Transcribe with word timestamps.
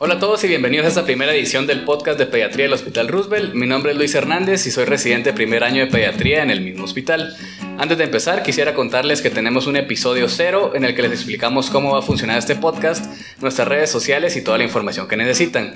Hola 0.00 0.14
a 0.14 0.20
todos 0.20 0.44
y 0.44 0.46
bienvenidos 0.46 0.86
a 0.86 0.90
esta 0.90 1.04
primera 1.04 1.34
edición 1.34 1.66
del 1.66 1.84
podcast 1.84 2.20
de 2.20 2.26
pediatría 2.26 2.66
del 2.66 2.72
Hospital 2.72 3.08
Roosevelt. 3.08 3.54
Mi 3.54 3.66
nombre 3.66 3.90
es 3.90 3.98
Luis 3.98 4.14
Hernández 4.14 4.64
y 4.68 4.70
soy 4.70 4.84
residente 4.84 5.30
de 5.30 5.34
primer 5.34 5.64
año 5.64 5.84
de 5.84 5.90
pediatría 5.90 6.44
en 6.44 6.50
el 6.50 6.60
mismo 6.60 6.84
hospital. 6.84 7.34
Antes 7.78 7.98
de 7.98 8.04
empezar, 8.04 8.44
quisiera 8.44 8.74
contarles 8.74 9.22
que 9.22 9.30
tenemos 9.30 9.66
un 9.66 9.74
episodio 9.74 10.28
cero 10.28 10.70
en 10.76 10.84
el 10.84 10.94
que 10.94 11.02
les 11.02 11.10
explicamos 11.10 11.68
cómo 11.68 11.94
va 11.94 11.98
a 11.98 12.02
funcionar 12.02 12.38
este 12.38 12.54
podcast, 12.54 13.06
nuestras 13.40 13.66
redes 13.66 13.90
sociales 13.90 14.36
y 14.36 14.44
toda 14.44 14.58
la 14.58 14.62
información 14.62 15.08
que 15.08 15.16
necesitan. 15.16 15.74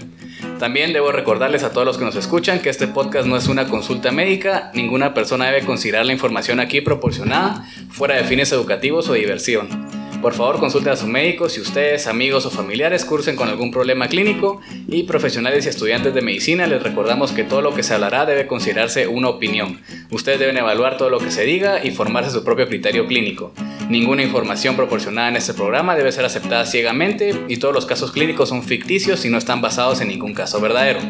También 0.60 0.92
debo 0.92 1.10
recordarles 1.10 1.64
a 1.64 1.72
todos 1.72 1.84
los 1.84 1.98
que 1.98 2.04
nos 2.04 2.14
escuchan 2.14 2.60
que 2.60 2.70
este 2.70 2.86
podcast 2.86 3.26
no 3.26 3.36
es 3.36 3.48
una 3.48 3.66
consulta 3.66 4.12
médica, 4.12 4.70
ninguna 4.72 5.14
persona 5.14 5.46
debe 5.46 5.66
considerar 5.66 6.06
la 6.06 6.12
información 6.12 6.60
aquí 6.60 6.80
proporcionada 6.80 7.68
fuera 7.90 8.14
de 8.14 8.22
fines 8.22 8.52
educativos 8.52 9.08
o 9.08 9.14
diversión. 9.14 10.01
Por 10.22 10.34
favor, 10.34 10.60
consulten 10.60 10.92
a 10.92 10.96
su 10.96 11.08
médico 11.08 11.48
si 11.48 11.60
ustedes, 11.60 12.06
amigos 12.06 12.46
o 12.46 12.50
familiares 12.50 13.04
cursen 13.04 13.34
con 13.34 13.48
algún 13.48 13.72
problema 13.72 14.06
clínico 14.06 14.60
y 14.86 15.02
profesionales 15.02 15.66
y 15.66 15.68
estudiantes 15.68 16.14
de 16.14 16.22
medicina 16.22 16.68
les 16.68 16.80
recordamos 16.80 17.32
que 17.32 17.42
todo 17.42 17.60
lo 17.60 17.74
que 17.74 17.82
se 17.82 17.92
hablará 17.92 18.24
debe 18.24 18.46
considerarse 18.46 19.08
una 19.08 19.28
opinión. 19.30 19.80
Ustedes 20.10 20.38
deben 20.38 20.56
evaluar 20.58 20.96
todo 20.96 21.10
lo 21.10 21.18
que 21.18 21.32
se 21.32 21.42
diga 21.42 21.84
y 21.84 21.90
formarse 21.90 22.30
su 22.30 22.44
propio 22.44 22.68
criterio 22.68 23.08
clínico. 23.08 23.52
Ninguna 23.88 24.22
información 24.22 24.76
proporcionada 24.76 25.28
en 25.28 25.34
este 25.34 25.54
programa 25.54 25.96
debe 25.96 26.12
ser 26.12 26.24
aceptada 26.24 26.66
ciegamente 26.66 27.34
y 27.48 27.56
todos 27.56 27.74
los 27.74 27.84
casos 27.84 28.12
clínicos 28.12 28.48
son 28.48 28.62
ficticios 28.62 29.24
y 29.24 29.28
no 29.28 29.38
están 29.38 29.60
basados 29.60 30.00
en 30.02 30.06
ningún 30.06 30.34
caso 30.34 30.60
verdadero. 30.60 31.00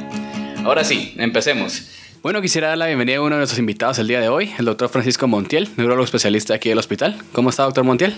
Ahora 0.65 0.84
sí, 0.84 1.12
empecemos. 1.19 1.83
Bueno, 2.23 2.41
quisiera 2.41 2.69
dar 2.69 2.79
la 2.79 2.87
bienvenida 2.87 3.19
a 3.19 3.20
uno 3.20 3.34
de 3.34 3.41
nuestros 3.41 3.59
invitados 3.59 3.98
el 3.98 4.09
día 4.09 4.20
de 4.20 4.31
hoy, 4.31 4.51
el 4.59 4.65
doctor 4.65 4.89
Francisco 4.89 5.29
Montiel, 5.29 5.69
neurólogo 5.77 6.05
especialista 6.05 6.55
aquí 6.55 6.70
del 6.70 6.79
hospital. 6.79 7.19
¿Cómo 7.33 7.51
está, 7.51 7.65
doctor 7.65 7.84
Montiel? 7.84 8.15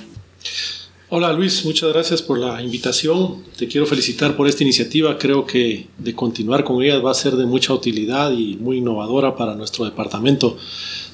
Hola 1.17 1.33
Luis, 1.33 1.65
muchas 1.65 1.93
gracias 1.93 2.23
por 2.23 2.41
la 2.41 2.61
invitación. 2.61 3.45
Te 3.57 3.69
quiero 3.69 3.87
felicitar 3.87 4.37
por 4.37 4.49
esta 4.49 4.65
iniciativa. 4.65 5.17
Creo 5.17 5.47
que 5.47 5.87
de 5.97 6.13
continuar 6.13 6.65
con 6.65 6.83
ella 6.83 6.99
va 6.99 7.13
a 7.13 7.15
ser 7.15 7.35
de 7.35 7.47
mucha 7.47 7.73
utilidad 7.73 8.33
y 8.33 8.57
muy 8.57 8.79
innovadora 8.79 9.37
para 9.37 9.55
nuestro 9.55 9.85
departamento. 9.85 10.57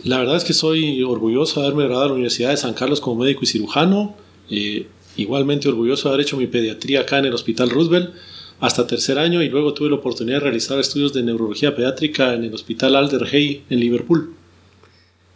La 0.05 0.17
verdad 0.17 0.37
es 0.37 0.45
que 0.45 0.55
soy 0.55 1.03
orgulloso 1.03 1.61
de 1.61 1.67
haberme 1.67 1.85
graduado 1.85 2.07
en 2.07 2.13
la 2.13 2.15
Universidad 2.15 2.49
de 2.49 2.57
San 2.57 2.73
Carlos 2.73 3.03
como 3.03 3.25
médico 3.25 3.41
y 3.43 3.47
cirujano. 3.47 4.17
Eh, 4.49 4.87
igualmente 5.19 5.69
orgulloso 5.69 6.09
de 6.09 6.15
haber 6.15 6.25
hecho 6.25 6.39
mi 6.39 6.47
pediatría 6.47 7.01
acá 7.03 7.19
en 7.19 7.27
el 7.27 7.35
Hospital 7.35 7.69
Roosevelt 7.69 8.15
hasta 8.59 8.87
tercer 8.87 9.19
año 9.19 9.43
y 9.43 9.51
luego 9.51 9.75
tuve 9.75 9.91
la 9.91 9.97
oportunidad 9.97 10.39
de 10.39 10.45
realizar 10.45 10.79
estudios 10.79 11.13
de 11.13 11.25
neurología 11.25 11.77
pediátrica 11.77 12.33
en 12.33 12.45
el 12.45 12.55
Hospital 12.55 12.97
Alder 12.97 13.27
Hey 13.31 13.65
en 13.69 13.81
Liverpool. 13.81 14.35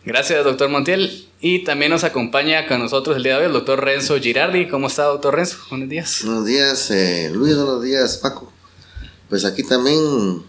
Gracias, 0.06 0.44
doctor 0.44 0.68
Montiel. 0.68 1.26
Y 1.40 1.64
también 1.64 1.90
nos 1.90 2.04
acompaña 2.04 2.66
con 2.66 2.78
nosotros 2.78 3.16
el 3.16 3.22
día 3.22 3.34
de 3.34 3.38
hoy 3.40 3.46
el 3.46 3.54
doctor 3.54 3.82
Renzo 3.82 4.20
Girardi. 4.20 4.68
¿Cómo 4.68 4.88
está, 4.88 5.04
doctor 5.04 5.34
Renzo? 5.34 5.56
Buenos 5.70 5.88
días. 5.88 6.20
Buenos 6.24 6.44
días, 6.44 6.90
eh, 6.90 7.30
Luis. 7.32 7.56
Buenos 7.56 7.82
días, 7.82 8.18
Paco. 8.18 8.52
Pues 9.30 9.46
aquí 9.46 9.62
también 9.62 10.42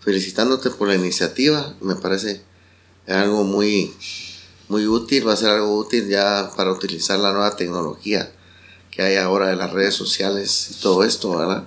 felicitándote 0.00 0.68
por 0.68 0.88
la 0.88 0.94
iniciativa. 0.94 1.74
Me 1.80 1.94
parece 1.94 2.42
algo 3.06 3.44
muy, 3.44 3.94
muy 4.68 4.86
útil. 4.86 5.26
Va 5.26 5.32
a 5.32 5.36
ser 5.36 5.48
algo 5.48 5.74
útil 5.78 6.08
ya 6.10 6.50
para 6.54 6.70
utilizar 6.70 7.18
la 7.18 7.32
nueva 7.32 7.56
tecnología 7.56 8.30
que 8.90 9.00
hay 9.00 9.16
ahora 9.16 9.48
de 9.48 9.56
las 9.56 9.72
redes 9.72 9.94
sociales 9.94 10.68
y 10.70 10.82
todo 10.82 11.02
esto, 11.02 11.34
¿verdad? 11.38 11.64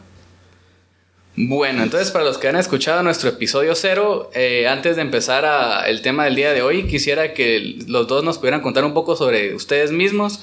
Bueno, 1.37 1.83
entonces 1.83 2.11
para 2.11 2.23
los 2.23 2.37
que 2.37 2.47
han 2.47 2.55
escuchado 2.55 3.03
nuestro 3.03 3.29
episodio 3.29 3.75
cero, 3.75 4.29
eh, 4.33 4.67
antes 4.69 4.95
de 4.95 5.01
empezar 5.01 5.43
a 5.45 5.87
el 5.89 6.01
tema 6.01 6.23
del 6.25 6.35
día 6.35 6.53
de 6.53 6.61
hoy, 6.61 6.87
quisiera 6.87 7.33
que 7.33 7.77
los 7.87 8.07
dos 8.07 8.23
nos 8.23 8.37
pudieran 8.37 8.61
contar 8.61 8.85
un 8.85 8.93
poco 8.93 9.15
sobre 9.17 9.53
ustedes 9.53 9.91
mismos 9.91 10.39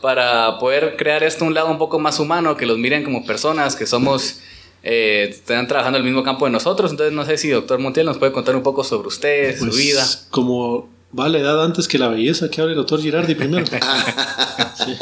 para 0.00 0.58
poder 0.60 0.96
crear 0.96 1.24
esto 1.24 1.44
un 1.44 1.54
lado 1.54 1.68
un 1.68 1.78
poco 1.78 1.98
más 1.98 2.20
humano, 2.20 2.56
que 2.56 2.64
los 2.66 2.78
miren 2.78 3.02
como 3.02 3.26
personas, 3.26 3.74
que 3.74 3.86
somos, 3.86 4.38
eh, 4.84 5.26
están 5.30 5.66
trabajando 5.66 5.98
en 5.98 6.04
el 6.04 6.10
mismo 6.12 6.22
campo 6.22 6.44
de 6.44 6.52
nosotros. 6.52 6.92
Entonces 6.92 7.12
no 7.12 7.24
sé 7.24 7.38
si 7.38 7.48
doctor 7.48 7.80
Montiel 7.80 8.06
nos 8.06 8.18
puede 8.18 8.30
contar 8.30 8.54
un 8.54 8.62
poco 8.62 8.84
sobre 8.84 9.08
usted, 9.08 9.58
su 9.58 9.64
Pues, 9.66 9.76
vida. 9.76 10.06
Como 10.30 10.88
va 11.18 11.28
la 11.28 11.38
edad 11.38 11.64
antes 11.64 11.88
que 11.88 11.98
la 11.98 12.08
belleza, 12.08 12.50
que 12.50 12.60
hable 12.60 12.74
el 12.74 12.78
doctor 12.78 13.00
Girardi 13.00 13.34
primero. 13.34 13.64
Sí. 14.76 14.94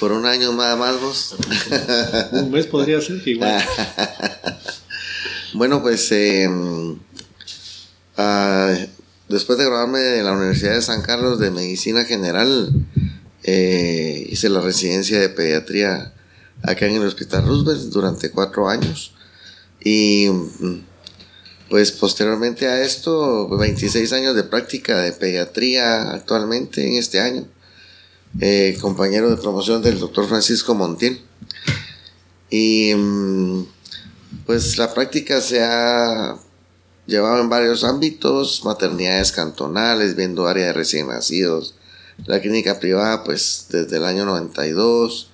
Por 0.00 0.12
un 0.12 0.26
año 0.26 0.52
nada 0.52 0.76
más 0.76 1.00
vos. 1.00 1.36
Un 2.32 2.50
mes 2.50 2.66
podría 2.66 3.00
ser 3.00 3.26
igual. 3.26 3.62
Bueno, 5.54 5.82
pues 5.82 6.10
eh, 6.10 6.48
ah, 8.16 8.74
después 9.28 9.56
de 9.56 9.64
graduarme 9.66 10.00
de 10.00 10.24
la 10.24 10.32
Universidad 10.32 10.74
de 10.74 10.82
San 10.82 11.00
Carlos 11.00 11.38
de 11.38 11.52
Medicina 11.52 12.04
General, 12.04 12.72
eh, 13.44 14.26
hice 14.30 14.48
la 14.48 14.60
residencia 14.60 15.20
de 15.20 15.28
pediatría 15.28 16.12
acá 16.60 16.86
en 16.86 16.96
el 16.96 17.06
Hospital 17.06 17.46
Roosevelt 17.46 17.92
durante 17.92 18.32
cuatro 18.32 18.68
años. 18.68 19.14
Y 19.80 20.28
mm, 20.28 20.80
pues 21.68 21.92
posteriormente 21.92 22.66
a 22.66 22.82
esto, 22.82 23.48
26 23.48 24.12
años 24.12 24.34
de 24.34 24.42
práctica 24.42 24.98
de 24.98 25.12
pediatría 25.12 26.10
actualmente 26.10 26.84
en 26.84 26.94
este 26.94 27.20
año. 27.20 27.46
Eh, 28.40 28.76
compañero 28.80 29.30
de 29.30 29.36
promoción 29.36 29.82
del 29.82 30.00
doctor 30.00 30.28
Francisco 30.28 30.74
Montiel. 30.74 31.20
Y 32.50 32.92
mm, 32.94 33.64
pues 34.46 34.76
la 34.76 34.92
práctica 34.92 35.40
se 35.40 35.62
ha 35.62 36.36
llevado 37.06 37.40
en 37.40 37.48
varios 37.48 37.84
ámbitos, 37.84 38.64
maternidades 38.64 39.32
cantonales, 39.32 40.16
viendo 40.16 40.46
área 40.46 40.66
de 40.66 40.72
recién 40.72 41.08
nacidos, 41.08 41.74
la 42.26 42.40
clínica 42.40 42.80
privada 42.80 43.24
pues 43.24 43.66
desde 43.70 43.96
el 43.96 44.04
año 44.04 44.24
92 44.24 45.30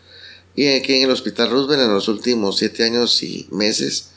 y 0.57 0.69
aquí 0.69 0.95
en 0.95 1.05
el 1.05 1.11
Hospital 1.11 1.51
Roosevelt 1.51 1.83
en 1.83 1.93
los 1.93 2.09
últimos 2.09 2.59
siete 2.59 2.85
años 2.85 3.23
y 3.23 3.49
meses 3.51 4.11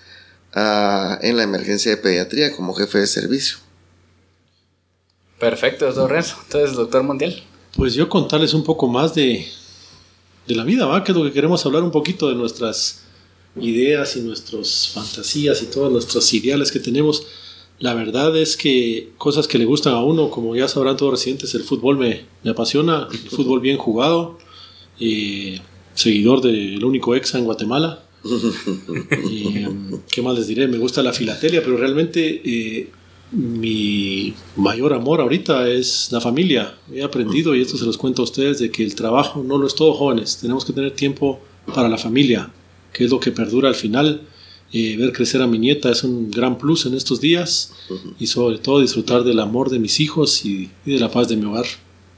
ah, 0.53 1.19
en 1.21 1.37
la 1.37 1.43
emergencia 1.43 1.91
de 1.91 1.97
pediatría 1.97 2.55
como 2.55 2.73
jefe 2.73 2.99
de 2.99 3.07
servicio. 3.07 3.57
Perfecto, 5.39 5.85
doctor 5.85 6.11
Renzo. 6.11 6.37
Entonces, 6.43 6.75
doctor 6.75 7.03
Montiel. 7.03 7.43
Pues 7.75 7.95
yo 7.95 8.07
contarles 8.09 8.53
un 8.53 8.63
poco 8.63 8.87
más 8.87 9.15
de, 9.15 9.47
de 10.47 10.55
la 10.55 10.63
vida, 10.63 10.85
¿va? 10.85 11.03
Que 11.03 11.11
es 11.11 11.17
lo 11.17 11.23
que 11.23 11.31
queremos 11.31 11.65
hablar 11.65 11.83
un 11.83 11.91
poquito 11.91 12.29
de 12.29 12.35
nuestras 12.35 13.03
ideas 13.59 14.15
y 14.15 14.21
nuestras 14.21 14.89
fantasías 14.93 15.61
y 15.61 15.67
todos 15.67 15.91
nuestros 15.91 16.33
ideales 16.33 16.71
que 16.71 16.79
tenemos. 16.79 17.25
La 17.79 17.93
verdad 17.93 18.37
es 18.37 18.55
que 18.55 19.09
cosas 19.17 19.47
que 19.47 19.57
le 19.57 19.65
gustan 19.65 19.93
a 19.93 20.03
uno, 20.03 20.29
como 20.29 20.55
ya 20.55 20.67
sabrán 20.67 20.97
todos 20.97 21.11
los 21.11 21.19
residentes, 21.19 21.55
el 21.55 21.63
fútbol 21.63 21.97
me, 21.97 22.25
me 22.43 22.51
apasiona, 22.51 23.07
el 23.11 23.29
fútbol 23.29 23.59
bien 23.59 23.77
jugado, 23.77 24.37
eh, 24.99 25.59
seguidor 25.95 26.41
del 26.41 26.83
único 26.83 27.15
exa 27.15 27.37
en 27.39 27.45
Guatemala. 27.45 28.03
Em, 29.11 29.99
¿Qué 30.09 30.21
más 30.21 30.35
les 30.37 30.47
diré? 30.47 30.67
Me 30.67 30.77
gusta 30.77 31.03
la 31.03 31.11
filatelia, 31.11 31.61
pero 31.61 31.75
realmente 31.77 32.41
eh, 32.45 32.89
mi 33.33 34.33
mayor 34.55 34.93
amor 34.93 35.19
ahorita 35.19 35.67
es 35.67 36.09
la 36.11 36.21
familia. 36.21 36.75
He 36.93 37.03
aprendido, 37.03 37.55
y 37.55 37.61
esto 37.61 37.77
se 37.77 37.85
los 37.85 37.97
cuento 37.97 38.21
a 38.21 38.25
ustedes, 38.25 38.59
de 38.59 38.71
que 38.71 38.83
el 38.83 38.95
trabajo 38.95 39.43
no 39.43 39.57
lo 39.57 39.67
es 39.67 39.75
todo, 39.75 39.93
jóvenes. 39.93 40.37
Tenemos 40.37 40.63
que 40.63 40.73
tener 40.73 40.91
tiempo 40.91 41.39
para 41.73 41.89
la 41.89 41.97
familia, 41.97 42.51
que 42.93 43.05
es 43.05 43.11
lo 43.11 43.19
que 43.19 43.31
perdura 43.31 43.69
al 43.69 43.75
final. 43.75 44.21
Eh, 44.71 44.95
ver 44.97 45.11
crecer 45.11 45.41
a 45.41 45.47
mi 45.47 45.59
nieta 45.59 45.91
es 45.91 46.03
un 46.03 46.31
gran 46.31 46.57
plus 46.57 46.85
en 46.87 46.95
estos 46.95 47.21
días 47.21 47.73
y 48.19 48.25
sobre 48.25 48.57
todo 48.57 48.79
disfrutar 48.79 49.23
del 49.23 49.39
amor 49.39 49.69
de 49.69 49.77
mis 49.77 49.99
hijos 49.99 50.45
y, 50.45 50.71
y 50.83 50.93
de 50.93 50.99
la 50.99 51.11
paz 51.11 51.27
de 51.27 51.35
mi 51.35 51.45
hogar. 51.45 51.65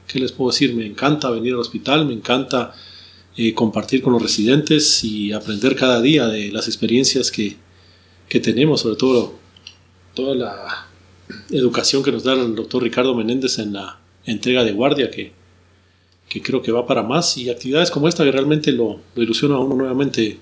¿Qué 0.06 0.18
les 0.18 0.32
puedo 0.32 0.50
decir? 0.50 0.74
Me 0.74 0.86
encanta 0.86 1.30
venir 1.30 1.52
al 1.52 1.60
hospital, 1.60 2.06
me 2.06 2.14
encanta 2.14 2.74
eh, 3.36 3.52
compartir 3.52 4.00
con 4.02 4.14
los 4.14 4.22
residentes 4.22 5.04
y 5.04 5.32
aprender 5.32 5.76
cada 5.76 6.00
día 6.00 6.26
de 6.28 6.50
las 6.50 6.68
experiencias 6.68 7.30
que, 7.30 7.56
que 8.28 8.40
tenemos, 8.40 8.80
sobre 8.80 8.96
todo 8.96 9.34
toda 10.14 10.34
la 10.34 10.85
educación 11.50 12.02
que 12.02 12.12
nos 12.12 12.24
da 12.24 12.34
el 12.34 12.54
doctor 12.54 12.82
Ricardo 12.82 13.14
Menéndez 13.14 13.58
en 13.58 13.74
la 13.74 13.98
entrega 14.24 14.64
de 14.64 14.72
guardia, 14.72 15.10
que, 15.10 15.32
que 16.28 16.42
creo 16.42 16.62
que 16.62 16.72
va 16.72 16.86
para 16.86 17.02
más, 17.02 17.36
y 17.36 17.50
actividades 17.50 17.90
como 17.90 18.08
esta 18.08 18.24
que 18.24 18.32
realmente 18.32 18.72
lo, 18.72 19.00
ilusiona 19.14 19.56
a 19.56 19.58
uno 19.58 19.74
nuevamente. 19.74 20.38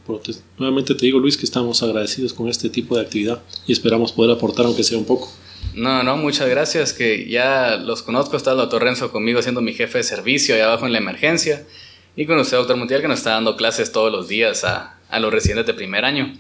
Nuevamente 0.59 0.95
te 0.95 1.07
digo, 1.07 1.19
Luis, 1.19 1.37
que 1.37 1.45
estamos 1.45 1.83
agradecidos 1.83 2.33
con 2.33 2.49
este 2.49 2.69
tipo 2.71 2.97
de 2.97 3.03
actividad 3.03 3.43
y 3.67 3.73
esperamos 3.73 4.13
poder 4.13 4.37
aportar, 4.37 4.67
aunque 4.67 4.85
sea 4.85 4.99
un 4.99 5.05
poco. 5.05 5.31
No, 5.75 6.03
no, 6.03 6.17
muchas 6.17 6.49
gracias, 6.49 6.93
que 6.93 7.29
ya 7.29 7.77
los 7.77 8.03
conozco. 8.03 8.37
Está 8.37 8.53
el 8.53 8.59
doctor 8.59 8.83
Renzo 8.83 9.11
conmigo 9.11 9.43
siendo 9.43 9.61
mi 9.61 9.73
jefe 9.73 9.99
de 9.99 10.05
servicio 10.05 10.55
allá 10.55 10.67
abajo 10.67 10.87
en 10.87 10.93
la 10.93 10.99
emergencia. 10.99 11.67
Y 12.17 12.27
con 12.27 12.39
usted, 12.39 12.57
doctor 12.57 12.77
Montiel, 12.77 13.03
que 13.03 13.09
nos 13.09 13.19
está 13.19 13.31
dando 13.31 13.57
clases 13.57 13.91
todos 13.91 14.13
los 14.13 14.29
días 14.29 14.63
a, 14.63 15.01
a 15.09 15.19
los 15.19 15.33
residentes 15.33 15.67
de 15.67 15.75
primer 15.75 16.05
año. 16.05 16.33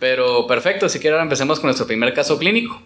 Pero 0.00 0.46
perfecto, 0.46 0.88
si 0.88 0.98
quiere 0.98 1.14
ahora 1.14 1.22
empecemos 1.22 1.60
con 1.60 1.68
nuestro 1.68 1.86
primer 1.86 2.12
caso 2.14 2.36
clínico. 2.36 2.82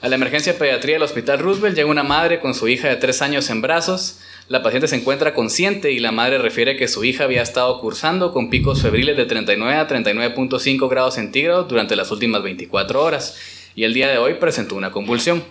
A 0.00 0.08
la 0.08 0.16
emergencia 0.16 0.52
de 0.52 0.58
pediatría 0.58 0.96
del 0.96 1.02
Hospital 1.02 1.38
Roosevelt 1.38 1.76
llega 1.76 1.88
una 1.88 2.02
madre 2.02 2.40
con 2.40 2.54
su 2.54 2.68
hija 2.68 2.88
de 2.88 2.96
3 2.96 3.22
años 3.22 3.50
en 3.50 3.62
brazos. 3.62 4.20
La 4.48 4.62
paciente 4.62 4.88
se 4.88 4.96
encuentra 4.96 5.34
consciente 5.34 5.92
y 5.92 6.00
la 6.00 6.12
madre 6.12 6.38
refiere 6.38 6.76
que 6.76 6.88
su 6.88 7.04
hija 7.04 7.24
había 7.24 7.42
estado 7.42 7.80
cursando 7.80 8.32
con 8.32 8.50
picos 8.50 8.82
febriles 8.82 9.16
de 9.16 9.26
39 9.26 9.74
a 9.74 9.88
39.5 9.88 10.88
grados 10.88 11.14
centígrados 11.14 11.68
durante 11.68 11.96
las 11.96 12.10
últimas 12.10 12.42
24 12.42 13.02
horas 13.02 13.38
y 13.74 13.84
el 13.84 13.94
día 13.94 14.08
de 14.08 14.18
hoy 14.18 14.34
presentó 14.34 14.74
una 14.74 14.90
convulsión. 14.90 15.44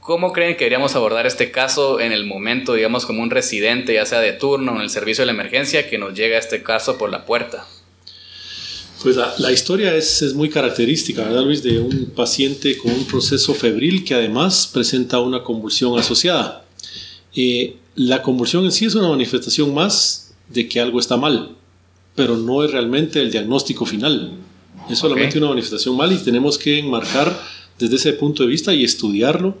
¿Cómo 0.00 0.32
creen 0.32 0.54
que 0.54 0.64
deberíamos 0.64 0.96
abordar 0.96 1.26
este 1.26 1.50
caso 1.50 2.00
en 2.00 2.12
el 2.12 2.24
momento, 2.24 2.72
digamos, 2.72 3.04
como 3.04 3.22
un 3.22 3.30
residente, 3.30 3.92
ya 3.92 4.06
sea 4.06 4.20
de 4.20 4.32
turno 4.32 4.72
o 4.72 4.76
en 4.76 4.80
el 4.80 4.90
servicio 4.90 5.22
de 5.22 5.26
la 5.26 5.32
emergencia, 5.32 5.88
que 5.88 5.98
nos 5.98 6.14
llega 6.14 6.38
este 6.38 6.62
caso 6.62 6.96
por 6.96 7.10
la 7.10 7.26
puerta? 7.26 7.66
Pues 9.02 9.16
la, 9.16 9.32
la 9.38 9.52
historia 9.52 9.94
es, 9.94 10.22
es, 10.22 10.34
muy 10.34 10.48
característica, 10.48 11.22
¿verdad, 11.22 11.44
Luis? 11.44 11.62
De 11.62 11.78
un 11.78 12.06
paciente 12.16 12.76
con 12.78 12.92
un 12.92 13.04
proceso 13.04 13.54
febril 13.54 14.04
que 14.04 14.14
además 14.14 14.68
presenta 14.72 15.20
una 15.20 15.44
convulsión 15.44 15.96
asociada. 15.98 16.64
Eh, 17.34 17.76
la 17.94 18.22
convulsión 18.22 18.64
en 18.64 18.72
sí 18.72 18.86
es 18.86 18.94
una 18.96 19.08
manifestación 19.08 19.72
más 19.72 20.34
de 20.48 20.68
que 20.68 20.80
algo 20.80 20.98
está 20.98 21.16
mal, 21.16 21.56
pero 22.16 22.36
no 22.36 22.64
es 22.64 22.72
realmente 22.72 23.20
el 23.20 23.30
diagnóstico 23.30 23.86
final. 23.86 24.32
Es 24.90 24.98
solamente 24.98 25.30
okay. 25.30 25.40
una 25.40 25.50
manifestación 25.50 25.96
mal 25.96 26.12
y 26.12 26.18
tenemos 26.18 26.58
que 26.58 26.78
enmarcar 26.78 27.40
desde 27.78 27.96
ese 27.96 28.12
punto 28.14 28.42
de 28.42 28.48
vista 28.48 28.74
y 28.74 28.82
estudiarlo 28.82 29.56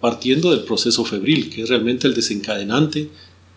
partiendo 0.00 0.50
del 0.50 0.64
proceso 0.64 1.04
febril, 1.04 1.50
que 1.50 1.62
es 1.62 1.68
realmente 1.68 2.08
el 2.08 2.14
desencadenante, 2.14 3.10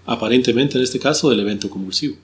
aparentemente 0.06 0.78
en 0.78 0.84
este 0.84 1.00
caso, 1.00 1.30
del 1.30 1.40
evento 1.40 1.70
convulsivo. 1.70 2.18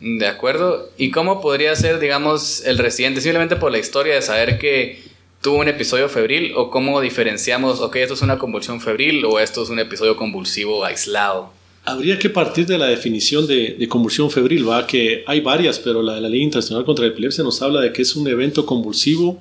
De 0.00 0.26
acuerdo. 0.26 0.90
¿Y 0.98 1.10
cómo 1.10 1.40
podría 1.40 1.74
ser, 1.74 1.98
digamos, 1.98 2.64
el 2.64 2.78
residente 2.78 3.20
simplemente 3.20 3.56
por 3.56 3.72
la 3.72 3.78
historia 3.78 4.14
de 4.14 4.22
saber 4.22 4.58
que 4.58 5.02
tuvo 5.40 5.58
un 5.58 5.68
episodio 5.68 6.08
febril 6.08 6.52
o 6.56 6.70
cómo 6.70 7.00
diferenciamos, 7.00 7.80
ok, 7.80 7.96
esto 7.96 8.14
es 8.14 8.22
una 8.22 8.38
convulsión 8.38 8.80
febril 8.80 9.24
o 9.24 9.38
esto 9.38 9.62
es 9.62 9.70
un 9.70 9.78
episodio 9.78 10.16
convulsivo 10.16 10.84
aislado? 10.84 11.50
Habría 11.84 12.18
que 12.18 12.28
partir 12.28 12.66
de 12.66 12.78
la 12.78 12.86
definición 12.86 13.46
de, 13.46 13.76
de 13.78 13.88
convulsión 13.88 14.30
febril, 14.30 14.68
va 14.68 14.86
que 14.86 15.22
hay 15.26 15.40
varias, 15.40 15.78
pero 15.78 16.02
la 16.02 16.16
de 16.16 16.20
la 16.20 16.28
Ley 16.28 16.42
Internacional 16.42 16.84
contra 16.84 17.06
la 17.06 17.12
Epilepsia 17.12 17.44
nos 17.44 17.62
habla 17.62 17.80
de 17.80 17.92
que 17.92 18.02
es 18.02 18.16
un 18.16 18.26
evento 18.26 18.66
convulsivo 18.66 19.40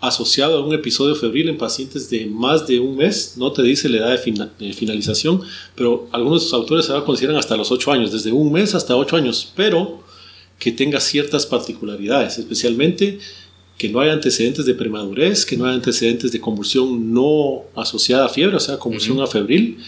asociado 0.00 0.58
a 0.58 0.66
un 0.66 0.74
episodio 0.74 1.14
febril 1.14 1.48
en 1.48 1.56
pacientes 1.56 2.10
de 2.10 2.26
más 2.26 2.66
de 2.66 2.80
un 2.80 2.96
mes, 2.96 3.34
no 3.36 3.52
te 3.52 3.62
dice 3.62 3.88
la 3.88 3.98
edad 3.98 4.10
de, 4.10 4.18
fina, 4.18 4.52
de 4.58 4.72
finalización, 4.72 5.42
pero 5.74 6.08
algunos 6.12 6.52
autores 6.52 6.90
ahora 6.90 7.04
consideran 7.04 7.36
hasta 7.36 7.56
los 7.56 7.70
8 7.70 7.92
años, 7.92 8.12
desde 8.12 8.32
un 8.32 8.52
mes 8.52 8.74
hasta 8.74 8.96
8 8.96 9.16
años, 9.16 9.52
pero 9.56 10.04
que 10.58 10.72
tenga 10.72 11.00
ciertas 11.00 11.46
particularidades, 11.46 12.38
especialmente 12.38 13.18
que 13.78 13.90
no 13.90 14.00
haya 14.00 14.12
antecedentes 14.12 14.64
de 14.64 14.74
premadurez, 14.74 15.44
que 15.44 15.56
no 15.56 15.66
haya 15.66 15.74
antecedentes 15.74 16.32
de 16.32 16.40
convulsión 16.40 17.12
no 17.12 17.64
asociada 17.74 18.26
a 18.26 18.28
fiebre, 18.30 18.56
o 18.56 18.60
sea, 18.60 18.78
convulsión 18.78 19.18
uh 19.18 19.20
-huh. 19.20 19.24
afebril, 19.24 19.78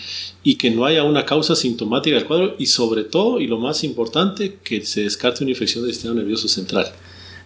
y 0.42 0.56
que 0.56 0.70
no 0.70 0.84
haya 0.84 1.04
una 1.04 1.24
causa 1.24 1.56
sintomática 1.56 2.16
del 2.16 2.26
cuadro, 2.26 2.54
y 2.58 2.66
sobre 2.66 3.04
todo, 3.04 3.40
y 3.40 3.46
lo 3.46 3.58
más 3.58 3.84
importante, 3.84 4.58
que 4.62 4.84
se 4.84 5.04
descarte 5.04 5.42
una 5.42 5.52
infección 5.52 5.84
del 5.84 5.94
sistema 5.94 6.14
nervioso 6.14 6.48
central. 6.48 6.92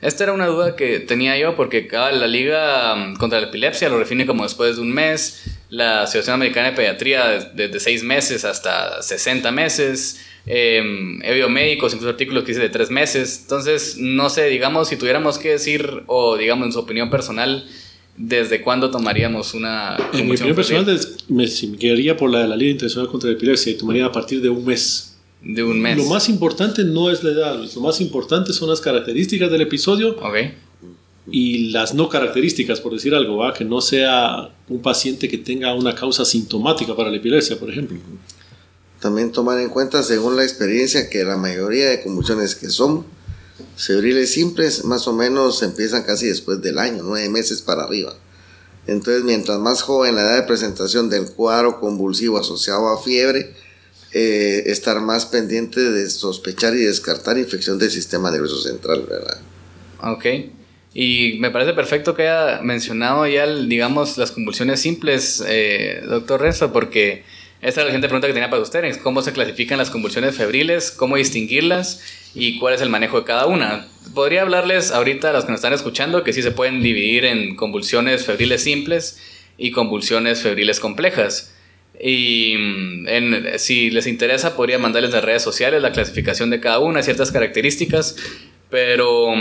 Esta 0.02 0.24
era 0.24 0.32
una 0.32 0.48
duda 0.48 0.74
que 0.74 0.98
tenía 0.98 1.38
yo 1.38 1.54
porque 1.54 1.88
la 1.92 2.26
Liga 2.26 3.14
contra 3.18 3.40
la 3.40 3.46
Epilepsia 3.46 3.88
lo 3.88 4.00
define 4.00 4.26
como 4.26 4.42
después 4.42 4.74
de 4.74 4.82
un 4.82 4.92
mes, 4.92 5.44
la 5.70 6.02
Asociación 6.02 6.34
Americana 6.34 6.70
de 6.70 6.76
Pediatría 6.76 7.52
desde 7.54 7.78
6 7.78 8.02
meses 8.02 8.44
hasta 8.44 9.00
60 9.00 9.52
meses, 9.52 10.20
eh, 10.44 10.82
he 11.22 11.32
oído 11.32 11.48
médicos, 11.48 11.92
incluso 11.92 12.10
artículos 12.10 12.42
que 12.42 12.48
dice 12.48 12.62
de 12.62 12.68
3 12.68 12.90
meses, 12.90 13.42
entonces 13.42 13.96
no 13.96 14.28
sé, 14.28 14.46
digamos, 14.46 14.88
si 14.88 14.96
tuviéramos 14.96 15.38
que 15.38 15.50
decir, 15.50 16.02
o 16.08 16.36
digamos 16.36 16.66
en 16.66 16.72
su 16.72 16.80
opinión 16.80 17.08
personal, 17.08 17.64
¿desde 18.16 18.60
cuándo 18.60 18.90
tomaríamos 18.90 19.54
una... 19.54 19.96
En 20.12 20.26
mi 20.26 20.34
opinión 20.34 20.56
personal, 20.56 20.84
me, 21.28 21.46
me 21.46 21.78
quedaría 21.78 22.16
por 22.16 22.28
la, 22.28 22.44
la 22.48 22.56
Liga 22.56 22.72
Internacional 22.72 23.08
contra 23.08 23.30
la 23.30 23.36
Epilepsia 23.36 23.70
y 23.70 23.76
tomaría 23.76 24.06
a 24.06 24.12
partir 24.12 24.42
de 24.42 24.48
un 24.48 24.64
mes 24.64 25.11
de 25.44 25.64
un 25.64 25.80
mes. 25.80 25.96
Lo 25.96 26.04
más 26.04 26.28
importante 26.28 26.84
no 26.84 27.10
es 27.10 27.22
la 27.22 27.30
edad, 27.30 27.64
lo 27.74 27.80
más 27.80 28.00
importante 28.00 28.52
son 28.52 28.68
las 28.68 28.80
características 28.80 29.50
del 29.50 29.62
episodio 29.62 30.16
okay. 30.18 30.54
y 31.30 31.70
las 31.70 31.94
no 31.94 32.08
características, 32.08 32.80
por 32.80 32.92
decir 32.92 33.14
algo, 33.14 33.38
¿va? 33.38 33.52
que 33.52 33.64
no 33.64 33.80
sea 33.80 34.50
un 34.68 34.80
paciente 34.80 35.28
que 35.28 35.38
tenga 35.38 35.74
una 35.74 35.94
causa 35.94 36.24
sintomática 36.24 36.94
para 36.94 37.10
la 37.10 37.16
epilepsia, 37.16 37.58
por 37.58 37.70
ejemplo. 37.70 37.98
También 39.00 39.32
tomar 39.32 39.58
en 39.58 39.68
cuenta, 39.68 40.02
según 40.04 40.36
la 40.36 40.44
experiencia, 40.44 41.10
que 41.10 41.24
la 41.24 41.36
mayoría 41.36 41.90
de 41.90 42.02
convulsiones 42.02 42.54
que 42.54 42.68
son 42.68 43.04
febriles 43.76 44.32
simples, 44.32 44.84
más 44.84 45.08
o 45.08 45.12
menos 45.12 45.62
empiezan 45.62 46.04
casi 46.04 46.26
después 46.26 46.62
del 46.62 46.78
año, 46.78 47.02
nueve 47.02 47.28
meses 47.28 47.62
para 47.62 47.82
arriba. 47.82 48.14
Entonces, 48.86 49.24
mientras 49.24 49.58
más 49.58 49.82
joven 49.82 50.14
la 50.14 50.22
edad 50.22 50.36
de 50.36 50.42
presentación 50.46 51.08
del 51.08 51.30
cuadro 51.32 51.80
convulsivo 51.80 52.38
asociado 52.38 52.88
a 52.88 53.00
fiebre, 53.00 53.54
eh, 54.14 54.64
estar 54.66 55.00
más 55.00 55.26
pendiente 55.26 55.80
de 55.80 56.08
sospechar 56.10 56.74
y 56.74 56.80
descartar 56.80 57.38
infección 57.38 57.78
del 57.78 57.90
sistema 57.90 58.30
nervioso 58.30 58.60
central, 58.60 59.06
¿verdad? 59.08 59.40
Ok. 60.02 60.26
Y 60.94 61.38
me 61.40 61.50
parece 61.50 61.72
perfecto 61.72 62.14
que 62.14 62.28
haya 62.28 62.60
mencionado 62.62 63.26
ya, 63.26 63.46
digamos, 63.46 64.18
las 64.18 64.30
convulsiones 64.30 64.80
simples, 64.80 65.42
eh, 65.46 66.02
doctor 66.06 66.42
Renzo, 66.42 66.72
porque 66.72 67.24
esta 67.62 67.80
es 67.80 67.84
la 67.86 67.90
siguiente 67.90 68.08
pregunta 68.08 68.26
que 68.26 68.34
tenía 68.34 68.50
para 68.50 68.60
ustedes. 68.60 68.98
¿Cómo 68.98 69.22
se 69.22 69.32
clasifican 69.32 69.78
las 69.78 69.88
convulsiones 69.88 70.36
febriles? 70.36 70.90
¿Cómo 70.90 71.16
distinguirlas? 71.16 72.02
¿Y 72.34 72.58
cuál 72.58 72.74
es 72.74 72.82
el 72.82 72.90
manejo 72.90 73.20
de 73.20 73.24
cada 73.24 73.46
una? 73.46 73.86
Podría 74.14 74.42
hablarles 74.42 74.90
ahorita 74.90 75.30
a 75.30 75.32
los 75.32 75.44
que 75.44 75.52
nos 75.52 75.60
están 75.60 75.72
escuchando 75.72 76.24
que 76.24 76.32
sí 76.32 76.42
se 76.42 76.50
pueden 76.50 76.82
dividir 76.82 77.24
en 77.24 77.54
convulsiones 77.54 78.26
febriles 78.26 78.64
simples 78.64 79.18
y 79.56 79.70
convulsiones 79.70 80.42
febriles 80.42 80.80
complejas. 80.80 81.51
Y 82.04 82.54
en, 82.54 83.46
si 83.58 83.90
les 83.90 84.08
interesa, 84.08 84.56
podría 84.56 84.78
mandarles 84.78 85.12
las 85.12 85.22
redes 85.22 85.42
sociales 85.42 85.80
la 85.80 85.92
clasificación 85.92 86.50
de 86.50 86.58
cada 86.58 86.80
una, 86.80 87.02
ciertas 87.02 87.30
características. 87.30 88.16
Pero 88.70 89.32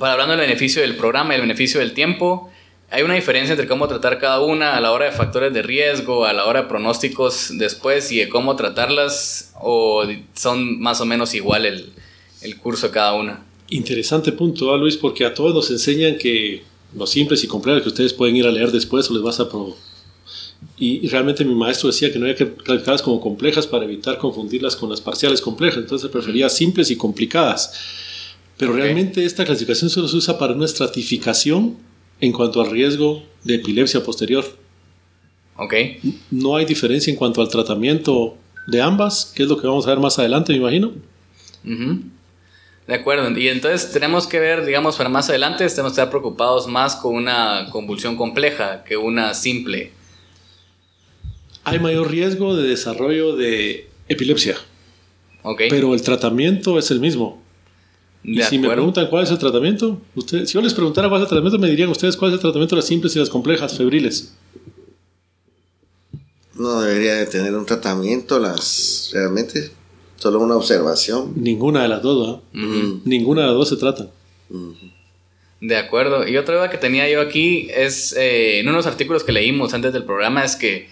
para 0.00 0.14
hablando 0.14 0.32
del 0.32 0.40
beneficio 0.40 0.82
del 0.82 0.96
programa 0.96 1.32
y 1.32 1.36
el 1.36 1.42
beneficio 1.42 1.78
del 1.78 1.92
tiempo, 1.92 2.50
hay 2.90 3.02
una 3.02 3.14
diferencia 3.14 3.52
entre 3.52 3.68
cómo 3.68 3.86
tratar 3.86 4.18
cada 4.18 4.40
una 4.40 4.76
a 4.76 4.80
la 4.80 4.90
hora 4.90 5.06
de 5.06 5.12
factores 5.12 5.52
de 5.52 5.62
riesgo, 5.62 6.24
a 6.24 6.32
la 6.32 6.44
hora 6.44 6.62
de 6.62 6.68
pronósticos 6.68 7.56
después 7.56 8.10
y 8.10 8.18
de 8.18 8.28
cómo 8.28 8.56
tratarlas, 8.56 9.54
o 9.60 10.04
son 10.34 10.80
más 10.80 11.00
o 11.00 11.06
menos 11.06 11.34
igual 11.34 11.66
el, 11.66 11.92
el 12.40 12.56
curso 12.56 12.88
de 12.88 12.94
cada 12.94 13.14
una. 13.14 13.44
Interesante 13.68 14.32
punto, 14.32 14.74
¿eh, 14.74 14.78
Luis, 14.78 14.96
porque 14.96 15.24
a 15.24 15.32
todos 15.32 15.54
nos 15.54 15.70
enseñan 15.70 16.18
que 16.18 16.64
los 16.94 17.10
simples 17.10 17.44
y 17.44 17.46
complejas 17.46 17.82
que 17.82 17.88
ustedes 17.88 18.12
pueden 18.12 18.34
ir 18.36 18.46
a 18.46 18.50
leer 18.50 18.72
después 18.72 19.08
o 19.08 19.14
les 19.14 19.22
vas 19.22 19.38
a 19.38 19.48
pro 19.48 19.76
y, 20.76 21.04
y, 21.04 21.08
realmente 21.08 21.44
mi 21.44 21.54
maestro 21.54 21.88
decía 21.88 22.12
que 22.12 22.18
no 22.18 22.24
había 22.24 22.36
que 22.36 22.54
calificarlas 22.54 23.02
como 23.02 23.20
complejas 23.20 23.66
para 23.66 23.84
evitar 23.84 24.18
confundirlas 24.18 24.76
con 24.76 24.90
las 24.90 25.00
parciales 25.00 25.40
complejas, 25.40 25.78
entonces 25.78 26.10
prefería 26.10 26.48
simples 26.48 26.90
y 26.90 26.96
complicadas. 26.96 27.72
Pero 28.56 28.72
okay. 28.72 28.84
realmente 28.84 29.24
esta 29.24 29.44
clasificación 29.44 29.90
solo 29.90 30.08
se 30.08 30.16
usa 30.16 30.38
para 30.38 30.54
una 30.54 30.64
estratificación 30.64 31.76
en 32.20 32.32
cuanto 32.32 32.60
al 32.60 32.70
riesgo 32.70 33.22
de 33.44 33.56
epilepsia 33.56 34.02
posterior. 34.02 34.44
Ok. 35.56 35.74
No 36.30 36.56
hay 36.56 36.64
diferencia 36.64 37.10
en 37.10 37.16
cuanto 37.16 37.40
al 37.40 37.48
tratamiento 37.48 38.36
de 38.66 38.80
ambas, 38.80 39.32
que 39.34 39.42
es 39.42 39.48
lo 39.48 39.60
que 39.60 39.66
vamos 39.66 39.86
a 39.86 39.90
ver 39.90 39.98
más 39.98 40.18
adelante, 40.18 40.52
me 40.52 40.58
imagino. 40.58 40.92
Uh 41.64 41.68
-huh. 41.68 42.02
De 42.86 42.94
acuerdo, 42.94 43.30
y 43.38 43.48
entonces 43.48 43.92
tenemos 43.92 44.26
que 44.26 44.40
ver, 44.40 44.64
digamos, 44.64 44.96
para 44.96 45.08
más 45.08 45.28
adelante, 45.28 45.66
tenemos 45.68 45.92
que 45.92 46.00
estar 46.00 46.10
preocupados 46.10 46.66
más 46.66 46.96
con 46.96 47.14
una 47.14 47.68
convulsión 47.70 48.16
compleja 48.16 48.82
que 48.82 48.96
una 48.96 49.34
simple 49.34 49.92
hay 51.64 51.78
mayor 51.78 52.10
riesgo 52.10 52.56
de 52.56 52.68
desarrollo 52.68 53.36
de 53.36 53.88
epilepsia. 54.08 54.56
Okay. 55.42 55.68
Pero 55.70 55.94
el 55.94 56.02
tratamiento 56.02 56.78
es 56.78 56.90
el 56.90 57.00
mismo. 57.00 57.42
De 58.22 58.30
y 58.30 58.34
si 58.36 58.40
acuerdo. 58.42 58.60
me 58.60 58.68
preguntan 58.74 59.06
cuál 59.08 59.24
es 59.24 59.30
el 59.30 59.38
tratamiento, 59.38 60.00
usted, 60.14 60.46
si 60.46 60.54
yo 60.54 60.60
les 60.60 60.74
preguntara 60.74 61.08
cuál 61.08 61.20
es 61.20 61.24
el 61.24 61.28
tratamiento, 61.28 61.58
me 61.58 61.68
dirían 61.68 61.88
ustedes 61.88 62.16
cuál 62.16 62.30
es 62.30 62.34
el 62.36 62.40
tratamiento 62.40 62.76
de 62.76 62.80
las 62.80 62.86
simples 62.86 63.16
y 63.16 63.18
las 63.18 63.28
complejas, 63.28 63.76
febriles. 63.76 64.34
No 66.54 66.80
debería 66.80 67.14
de 67.14 67.26
tener 67.26 67.54
un 67.54 67.66
tratamiento, 67.66 68.38
las 68.38 69.10
realmente 69.12 69.70
solo 70.16 70.38
una 70.38 70.54
observación. 70.54 71.32
Ninguna 71.34 71.82
de 71.82 71.88
las 71.88 72.02
dos, 72.02 72.42
¿no? 72.54 72.60
Uh 72.60 72.72
-huh. 72.72 73.00
Ninguna 73.04 73.40
de 73.40 73.46
las 73.48 73.56
dos 73.56 73.68
se 73.68 73.76
trata. 73.76 74.08
Uh 74.50 74.56
-huh. 74.56 74.92
De 75.60 75.76
acuerdo. 75.76 76.28
Y 76.28 76.36
otra 76.36 76.56
duda 76.56 76.70
que 76.70 76.78
tenía 76.78 77.08
yo 77.08 77.20
aquí 77.20 77.68
es, 77.74 78.14
eh, 78.16 78.60
en 78.60 78.68
unos 78.68 78.86
artículos 78.86 79.24
que 79.24 79.32
leímos 79.32 79.74
antes 79.74 79.92
del 79.92 80.04
programa, 80.04 80.44
es 80.44 80.54
que 80.54 80.88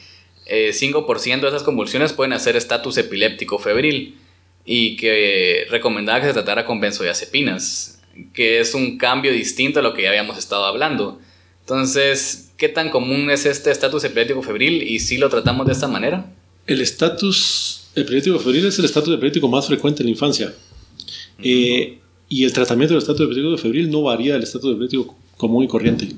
eh, 0.51 0.73
5% 0.73 1.41
de 1.41 1.49
esas 1.49 1.63
convulsiones 1.63 2.13
pueden 2.13 2.33
hacer 2.33 2.57
estatus 2.57 2.99
epiléptico 2.99 3.59
febril 3.59 4.17
y 4.65 4.97
que 4.97 5.65
recomendaba 5.71 6.21
que 6.21 6.27
se 6.27 6.33
tratara 6.33 6.65
con 6.67 6.81
benzodiazepinas, 6.81 8.03
que 8.35 8.59
es 8.61 8.75
un 8.75 8.99
cambio 8.99 9.33
distinto 9.33 9.79
a 9.79 9.83
lo 9.83 9.95
que 9.95 10.03
ya 10.03 10.09
habíamos 10.09 10.37
estado 10.39 10.65
hablando. 10.65 11.21
Entonces, 11.61 12.51
¿qué 12.57 12.69
tan 12.69 12.91
común 12.91 13.31
es 13.31 13.47
este 13.47 13.71
estatus 13.71 14.03
epiléptico 14.03 14.43
febril 14.43 14.83
y 14.83 14.99
si 14.99 15.19
lo 15.19 15.29
tratamos 15.29 15.67
de 15.67 15.73
esta 15.73 15.87
manera? 15.87 16.27
El 16.67 16.81
estatus 16.81 17.89
epiléptico 17.95 18.41
febril 18.41 18.67
es 18.67 18.79
el 18.81 18.87
estatus 18.87 19.15
epiléptico 19.15 19.49
más 19.49 19.69
frecuente 19.69 20.03
en 20.03 20.07
la 20.07 20.11
infancia. 20.11 20.49
Uh 20.49 20.51
-huh. 20.51 21.45
eh, 21.45 21.99
y 22.29 22.45
el 22.45 22.53
tratamiento 22.53 22.95
del 22.95 23.03
estatus 23.03 23.23
epiléptico 23.27 23.57
febril 23.59 23.89
no 23.89 24.03
varía 24.03 24.35
del 24.35 24.43
estatus 24.43 24.73
epiléptico 24.73 25.17
común 25.37 25.65
y 25.65 25.69
corriente. 25.69 26.09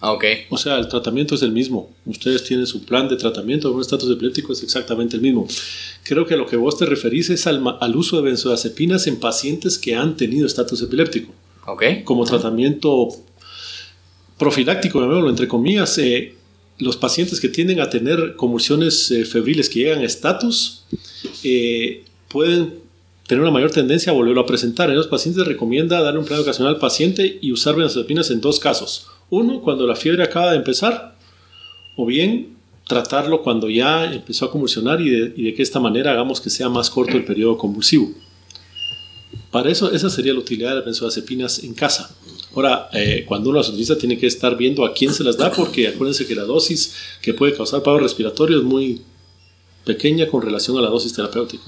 Ah, 0.00 0.12
ok. 0.12 0.24
O 0.48 0.56
sea, 0.56 0.78
el 0.78 0.88
tratamiento 0.88 1.34
es 1.34 1.42
el 1.42 1.52
mismo. 1.52 1.90
Ustedes 2.06 2.44
tienen 2.44 2.66
su 2.66 2.84
plan 2.84 3.08
de 3.08 3.16
tratamiento 3.16 3.70
un 3.70 3.82
estatus 3.82 4.10
epiléptico, 4.10 4.52
es 4.54 4.62
exactamente 4.62 5.16
el 5.16 5.22
mismo. 5.22 5.46
Creo 6.04 6.26
que 6.26 6.34
a 6.34 6.36
lo 6.38 6.46
que 6.46 6.56
vos 6.56 6.78
te 6.78 6.86
referís 6.86 7.28
es 7.28 7.46
al, 7.46 7.62
al 7.80 7.96
uso 7.96 8.16
de 8.16 8.22
benzodiazepinas 8.22 9.06
en 9.06 9.20
pacientes 9.20 9.78
que 9.78 9.94
han 9.94 10.16
tenido 10.16 10.46
estatus 10.46 10.80
epiléptico. 10.80 11.32
Ok. 11.66 11.84
Como 12.04 12.24
tratamiento 12.24 13.08
profiláctico, 14.38 15.28
entre 15.28 15.46
comillas, 15.46 15.98
eh, 15.98 16.34
los 16.78 16.96
pacientes 16.96 17.38
que 17.40 17.50
tienden 17.50 17.78
a 17.80 17.90
tener 17.90 18.36
convulsiones 18.36 19.10
eh, 19.10 19.26
febriles 19.26 19.68
que 19.68 19.80
llegan 19.80 20.00
a 20.00 20.06
estatus 20.06 20.84
eh, 21.44 22.04
pueden 22.28 22.80
tener 23.26 23.42
una 23.42 23.50
mayor 23.50 23.70
tendencia 23.70 24.12
a 24.12 24.14
volverlo 24.14 24.40
a 24.40 24.46
presentar. 24.46 24.88
En 24.88 24.96
los 24.96 25.08
pacientes 25.08 25.46
recomienda 25.46 26.00
dar 26.00 26.16
un 26.16 26.24
plan 26.24 26.40
ocasional 26.40 26.74
al 26.74 26.80
paciente 26.80 27.38
y 27.42 27.52
usar 27.52 27.76
benzodiazepinas 27.76 28.30
en 28.30 28.40
dos 28.40 28.58
casos. 28.58 29.09
Uno, 29.30 29.60
cuando 29.60 29.86
la 29.86 29.96
fiebre 29.96 30.22
acaba 30.22 30.50
de 30.50 30.58
empezar, 30.58 31.16
o 31.96 32.04
bien 32.06 32.56
tratarlo 32.86 33.42
cuando 33.42 33.70
ya 33.70 34.12
empezó 34.12 34.46
a 34.46 34.50
convulsionar 34.50 35.00
y 35.00 35.10
de, 35.10 35.32
y 35.36 35.44
de 35.44 35.54
que 35.54 35.62
esta 35.62 35.78
manera 35.78 36.10
hagamos 36.10 36.40
que 36.40 36.50
sea 36.50 36.68
más 36.68 36.90
corto 36.90 37.16
el 37.16 37.24
periodo 37.24 37.56
convulsivo. 37.56 38.10
Para 39.50 39.70
eso, 39.70 39.90
esa 39.92 40.10
sería 40.10 40.32
la 40.32 40.40
utilidad 40.40 40.70
de 40.70 40.76
las 40.76 40.84
benzodiazepinas 40.84 41.62
en 41.64 41.74
casa. 41.74 42.14
Ahora, 42.54 42.88
eh, 42.92 43.24
cuando 43.26 43.50
uno 43.50 43.58
las 43.58 43.68
utiliza, 43.68 43.96
tiene 43.96 44.18
que 44.18 44.26
estar 44.26 44.56
viendo 44.56 44.84
a 44.84 44.92
quién 44.92 45.14
se 45.14 45.22
las 45.22 45.36
da, 45.36 45.52
porque 45.52 45.88
acuérdense 45.88 46.26
que 46.26 46.34
la 46.34 46.44
dosis 46.44 46.94
que 47.22 47.34
puede 47.34 47.54
causar 47.54 47.82
paro 47.82 47.98
respiratorio 47.98 48.58
es 48.58 48.64
muy 48.64 49.02
pequeña 49.84 50.26
con 50.26 50.42
relación 50.42 50.76
a 50.78 50.80
la 50.80 50.88
dosis 50.88 51.12
terapéutica. 51.12 51.64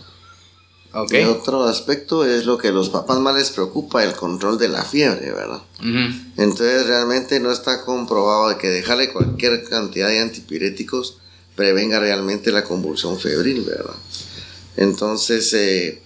Y 1.11 1.22
otro 1.22 1.64
aspecto 1.64 2.25
es 2.25 2.44
lo 2.44 2.58
que 2.58 2.68
a 2.68 2.72
los 2.72 2.90
papás 2.90 3.18
más 3.18 3.34
les 3.34 3.50
preocupa, 3.50 4.04
el 4.04 4.12
control 4.12 4.58
de 4.58 4.68
la 4.68 4.84
fiebre, 4.84 5.32
¿verdad? 5.32 5.62
Entonces 6.37 6.87
realmente 6.87 7.40
no 7.40 7.50
está 7.50 7.82
comprobado 7.84 8.50
de 8.50 8.58
que 8.58 8.68
dejarle 8.68 9.12
cualquier 9.12 9.64
cantidad 9.64 10.08
de 10.08 10.20
antipiréticos 10.20 11.18
prevenga 11.56 11.99
realmente 11.99 12.52
la 12.52 12.64
convulsión 12.64 13.18
febril, 13.18 13.62
¿verdad? 13.62 13.94
Entonces, 14.76 15.52
eh, 15.54 16.02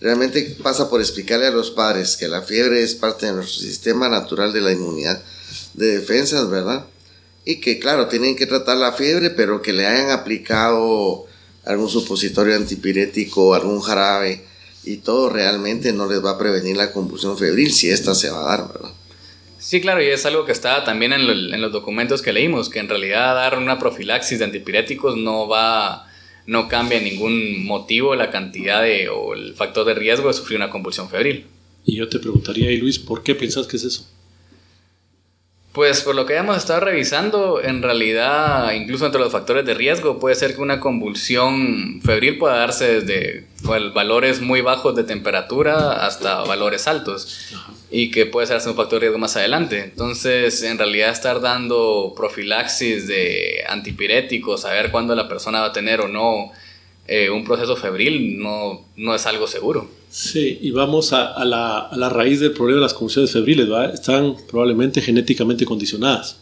realmente 0.00 0.56
pasa 0.62 0.88
por 0.88 1.00
explicarle 1.00 1.46
a 1.46 1.50
los 1.50 1.70
padres 1.70 2.16
que 2.16 2.28
la 2.28 2.42
fiebre 2.42 2.82
es 2.82 2.94
parte 2.94 3.26
de 3.26 3.32
nuestro 3.32 3.60
sistema 3.60 4.08
natural 4.08 4.52
de 4.52 4.60
la 4.60 4.72
inmunidad 4.72 5.22
de 5.74 5.98
defensas, 5.98 6.48
¿verdad? 6.48 6.86
Y 7.44 7.60
que 7.60 7.78
claro, 7.78 8.08
tienen 8.08 8.36
que 8.36 8.46
tratar 8.46 8.76
la 8.76 8.92
fiebre, 8.92 9.30
pero 9.30 9.62
que 9.62 9.72
le 9.72 9.86
hayan 9.86 10.10
aplicado 10.10 11.26
algún 11.64 11.88
supositorio 11.88 12.56
antipirético, 12.56 13.54
algún 13.54 13.80
jarabe, 13.80 14.44
y 14.84 14.98
todo 14.98 15.28
realmente 15.28 15.92
no 15.92 16.08
les 16.08 16.24
va 16.24 16.32
a 16.32 16.38
prevenir 16.38 16.76
la 16.76 16.92
convulsión 16.92 17.38
febril 17.38 17.72
si 17.72 17.88
esta 17.88 18.14
se 18.14 18.30
va 18.30 18.40
a 18.40 18.56
dar, 18.56 18.72
¿verdad? 18.72 18.90
Sí, 19.58 19.80
claro, 19.80 20.02
y 20.02 20.06
es 20.06 20.26
algo 20.26 20.44
que 20.44 20.50
está 20.50 20.82
también 20.82 21.12
en, 21.12 21.60
los 21.60 21.72
documentos 21.72 22.20
que 22.20 22.32
leímos, 22.32 22.68
que 22.68 22.80
en 22.80 22.88
realidad 22.88 23.36
dar 23.36 23.56
una 23.56 23.78
profilaxis 23.78 24.40
de 24.40 24.46
antipiréticos 24.46 25.16
no 25.16 25.46
va, 25.46 26.10
no 26.46 26.66
cambia 26.66 26.98
en 26.98 27.04
ningún 27.04 27.64
motivo 27.64 28.16
la 28.16 28.32
cantidad 28.32 28.82
de, 28.82 29.08
o 29.08 29.34
el 29.34 29.54
factor 29.54 29.86
de 29.86 29.94
riesgo 29.94 30.26
de 30.26 30.34
sufrir 30.34 30.56
una 30.56 30.68
convulsión 30.68 31.08
febril. 31.08 31.46
Y 31.84 31.94
yo 31.96 32.08
te 32.08 32.18
preguntaría, 32.18 32.72
y 32.72 32.78
Luis, 32.78 32.98
¿por 32.98 33.22
qué 33.22 33.36
piensas 33.36 33.68
que 33.68 33.76
es 33.76 33.84
eso? 33.84 34.08
Pues 35.72 36.02
por 36.02 36.14
lo 36.14 36.26
que 36.26 36.36
hemos 36.36 36.58
estado 36.58 36.80
revisando, 36.80 37.62
en 37.62 37.82
realidad, 37.82 38.72
incluso 38.72 39.06
entre 39.06 39.22
los 39.22 39.32
factores 39.32 39.64
de 39.64 39.72
riesgo, 39.72 40.18
puede 40.18 40.34
ser 40.34 40.54
que 40.54 40.60
una 40.60 40.80
convulsión 40.80 42.02
febril 42.02 42.36
pueda 42.36 42.56
darse 42.56 43.00
desde 43.00 43.46
valores 43.94 44.42
muy 44.42 44.60
bajos 44.60 44.94
de 44.94 45.04
temperatura 45.04 46.04
hasta 46.04 46.42
valores 46.42 46.86
altos 46.88 47.54
y 47.90 48.10
que 48.10 48.26
puede 48.26 48.46
ser 48.48 48.60
un 48.68 48.76
factor 48.76 48.98
de 48.98 49.00
riesgo 49.00 49.18
más 49.18 49.36
adelante. 49.36 49.82
Entonces, 49.82 50.62
en 50.62 50.76
realidad, 50.76 51.10
estar 51.10 51.40
dando 51.40 52.12
profilaxis 52.14 53.06
de 53.06 53.64
antipiréticos, 53.66 54.62
saber 54.62 54.90
cuándo 54.90 55.14
la 55.14 55.26
persona 55.26 55.60
va 55.60 55.68
a 55.68 55.72
tener 55.72 56.02
o 56.02 56.08
no 56.08 56.52
eh, 57.06 57.30
un 57.30 57.44
proceso 57.44 57.76
febril, 57.76 58.38
no, 58.38 58.86
no 58.96 59.14
es 59.14 59.26
algo 59.26 59.46
seguro. 59.46 59.90
Sí, 60.10 60.58
y 60.60 60.70
vamos 60.70 61.12
a, 61.12 61.44
la, 61.44 61.78
a, 61.78 61.96
la, 61.96 62.08
raíz 62.10 62.40
del 62.40 62.52
problema 62.52 62.80
de 62.80 62.82
las 62.82 62.92
convulsiones 62.92 63.32
febriles. 63.32 63.68
Están 63.94 64.36
probablemente 64.48 65.00
genéticamente 65.00 65.64
condicionadas. 65.64 66.36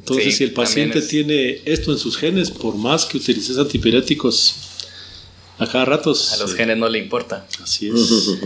Entonces, 0.00 0.36
si 0.36 0.44
el 0.44 0.52
paciente 0.52 1.00
tiene 1.02 1.60
esto 1.64 1.92
en 1.92 1.98
sus 1.98 2.16
genes, 2.16 2.50
por 2.50 2.74
más 2.74 3.04
que 3.04 3.16
utilices 3.16 3.58
antipiréticos 3.58 4.56
a 5.58 5.66
cada 5.66 5.84
rato... 5.84 6.10
A 6.10 6.36
los 6.38 6.54
genes 6.54 6.76
no 6.78 6.88
le 6.88 6.98
importa. 6.98 7.46
Así 7.62 7.88
es. 7.88 8.38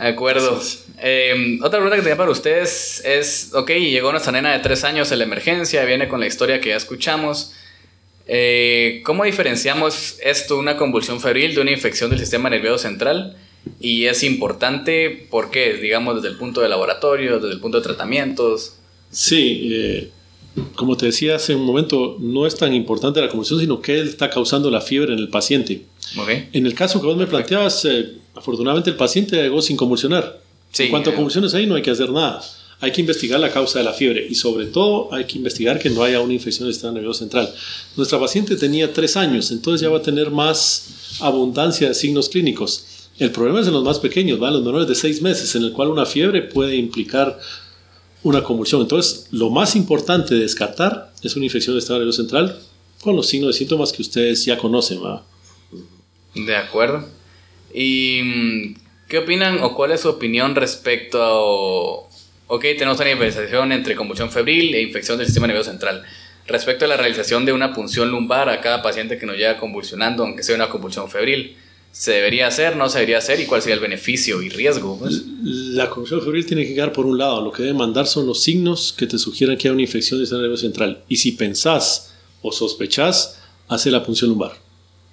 De 0.00 0.06
acuerdo. 0.06 0.60
Eh, 0.98 1.58
otra 1.62 1.78
pregunta 1.78 1.96
que 1.96 2.02
tenía 2.02 2.16
para 2.16 2.30
ustedes 2.30 3.02
es, 3.04 3.50
ok, 3.52 3.70
llegó 3.70 4.10
nuestra 4.10 4.32
nena 4.32 4.52
de 4.52 4.58
tres 4.60 4.84
años 4.84 5.12
en 5.12 5.18
la 5.18 5.24
emergencia, 5.24 5.84
viene 5.84 6.08
con 6.08 6.20
la 6.20 6.26
historia 6.26 6.60
que 6.60 6.70
ya 6.70 6.76
escuchamos. 6.76 7.52
Eh, 8.32 9.02
¿Cómo 9.04 9.24
diferenciamos 9.24 10.18
esto, 10.22 10.56
una 10.56 10.76
convulsión 10.76 11.20
febril, 11.20 11.52
de 11.52 11.62
una 11.62 11.72
infección 11.72 12.10
del 12.10 12.20
sistema 12.20 12.48
nervioso 12.48 12.78
central? 12.78 13.36
Y 13.80 14.04
es 14.04 14.22
importante 14.22 15.26
porque, 15.30 15.74
digamos, 15.74 16.14
desde 16.14 16.28
el 16.28 16.36
punto 16.36 16.60
de 16.60 16.68
laboratorio, 16.68 17.40
desde 17.40 17.54
el 17.54 17.60
punto 17.60 17.78
de 17.78 17.82
tratamientos. 17.82 18.76
Sí, 19.10 19.70
eh, 19.72 20.10
como 20.76 20.96
te 20.96 21.06
decía 21.06 21.34
hace 21.34 21.56
un 21.56 21.64
momento, 21.64 22.18
no 22.20 22.46
es 22.46 22.54
tan 22.56 22.72
importante 22.72 23.20
la 23.20 23.28
convulsión, 23.28 23.58
sino 23.58 23.82
que 23.82 24.00
está 24.00 24.30
causando 24.30 24.70
la 24.70 24.80
fiebre 24.80 25.12
en 25.12 25.18
el 25.18 25.28
paciente. 25.28 25.82
En 26.52 26.66
el 26.66 26.74
caso 26.74 27.00
que 27.00 27.08
vos 27.08 27.16
me 27.16 27.26
planteabas, 27.26 27.84
eh, 27.84 28.12
afortunadamente 28.36 28.90
el 28.90 28.96
paciente 28.96 29.42
llegó 29.42 29.60
sin 29.60 29.76
convulsionar. 29.76 30.40
en 30.78 30.88
cuanto 30.88 31.10
a 31.10 31.14
convulsiones 31.14 31.52
ahí, 31.54 31.66
no 31.66 31.74
hay 31.74 31.82
que 31.82 31.90
hacer 31.90 32.10
nada. 32.10 32.40
Hay 32.80 32.92
que 32.92 33.00
investigar 33.00 33.38
la 33.38 33.52
causa 33.52 33.78
de 33.78 33.84
la 33.84 33.92
fiebre 33.92 34.26
y 34.28 34.34
sobre 34.34 34.66
todo 34.66 35.12
hay 35.12 35.26
que 35.26 35.36
investigar 35.36 35.78
que 35.78 35.90
no 35.90 36.02
haya 36.02 36.20
una 36.20 36.32
infección 36.32 36.66
del 36.66 36.74
sistema 36.74 36.94
nervioso 36.94 37.20
central. 37.20 37.52
Nuestra 37.96 38.18
paciente 38.18 38.56
tenía 38.56 38.92
tres 38.92 39.16
años, 39.16 39.50
entonces 39.50 39.82
ya 39.82 39.90
va 39.90 39.98
a 39.98 40.02
tener 40.02 40.30
más 40.30 41.18
abundancia 41.20 41.88
de 41.88 41.94
signos 41.94 42.28
clínicos. 42.28 43.10
El 43.18 43.32
problema 43.32 43.60
es 43.60 43.66
en 43.66 43.74
los 43.74 43.84
más 43.84 43.98
pequeños, 43.98 44.42
¿va? 44.42 44.50
los 44.50 44.62
menores 44.62 44.88
de 44.88 44.94
seis 44.94 45.20
meses, 45.20 45.54
en 45.54 45.62
el 45.62 45.72
cual 45.72 45.88
una 45.88 46.06
fiebre 46.06 46.40
puede 46.40 46.76
implicar 46.76 47.38
una 48.22 48.42
convulsión. 48.42 48.80
Entonces, 48.80 49.28
lo 49.30 49.50
más 49.50 49.76
importante 49.76 50.34
de 50.34 50.40
descartar 50.40 51.12
es 51.22 51.36
una 51.36 51.44
infección 51.44 51.74
del 51.74 51.82
sistema 51.82 51.98
nervioso 51.98 52.22
central 52.22 52.58
con 53.02 53.16
los 53.16 53.26
signos 53.26 53.54
de 53.54 53.58
síntomas 53.58 53.92
que 53.92 54.02
ustedes 54.02 54.44
ya 54.46 54.56
conocen. 54.56 55.00
De 56.34 56.56
acuerdo. 56.56 57.06
¿Y 57.74 58.20
mm, 58.22 58.74
qué 59.10 59.18
opinan 59.18 59.58
o 59.62 59.74
cuál 59.74 59.90
es 59.90 60.00
su 60.00 60.08
opinión 60.08 60.54
respecto. 60.54 62.08
Ok, 62.52 62.62
tenemos 62.76 62.98
una 62.98 63.10
diferenciación 63.10 63.70
entre 63.70 63.94
convulsión 63.94 64.28
febril 64.28 64.74
e 64.74 64.82
infección 64.82 65.16
del 65.16 65.28
sistema 65.28 65.46
nervioso 65.46 65.70
central. 65.70 66.02
Respecto 66.48 66.84
a 66.84 66.88
la 66.88 66.96
realización 66.96 67.44
de 67.44 67.52
una 67.52 67.72
punción 67.72 68.10
lumbar 68.10 68.48
a 68.48 68.60
cada 68.60 68.82
paciente 68.82 69.18
que 69.18 69.24
nos 69.24 69.36
llega 69.36 69.56
convulsionando, 69.56 70.24
aunque 70.24 70.42
sea 70.42 70.56
una 70.56 70.68
convulsión 70.68 71.08
febril. 71.08 71.56
¿Se 71.92 72.10
debería 72.10 72.48
hacer? 72.48 72.74
¿No 72.74 72.88
se 72.88 72.98
debería 72.98 73.18
hacer? 73.18 73.38
¿Y 73.38 73.46
cuál 73.46 73.62
sería 73.62 73.76
el 73.76 73.80
beneficio 73.80 74.42
y 74.42 74.48
riesgo? 74.48 74.98
Pues? 74.98 75.22
La 75.44 75.88
convulsión 75.88 76.22
febril 76.22 76.44
tiene 76.44 76.66
que 76.66 76.74
quedar 76.74 76.92
por 76.92 77.06
un 77.06 77.18
lado. 77.18 77.40
Lo 77.40 77.52
que 77.52 77.62
debe 77.62 77.78
mandar 77.78 78.08
son 78.08 78.26
los 78.26 78.42
signos 78.42 78.92
que 78.98 79.06
te 79.06 79.16
sugieran 79.16 79.56
que 79.56 79.68
hay 79.68 79.72
una 79.74 79.82
infección 79.82 80.18
del 80.18 80.26
sistema 80.26 80.42
nervioso 80.42 80.62
central. 80.62 81.04
Y 81.06 81.18
si 81.18 81.30
pensás 81.30 82.14
o 82.42 82.50
sospechás, 82.50 83.38
hace 83.68 83.92
la 83.92 84.02
punción 84.02 84.28
lumbar. 84.28 84.54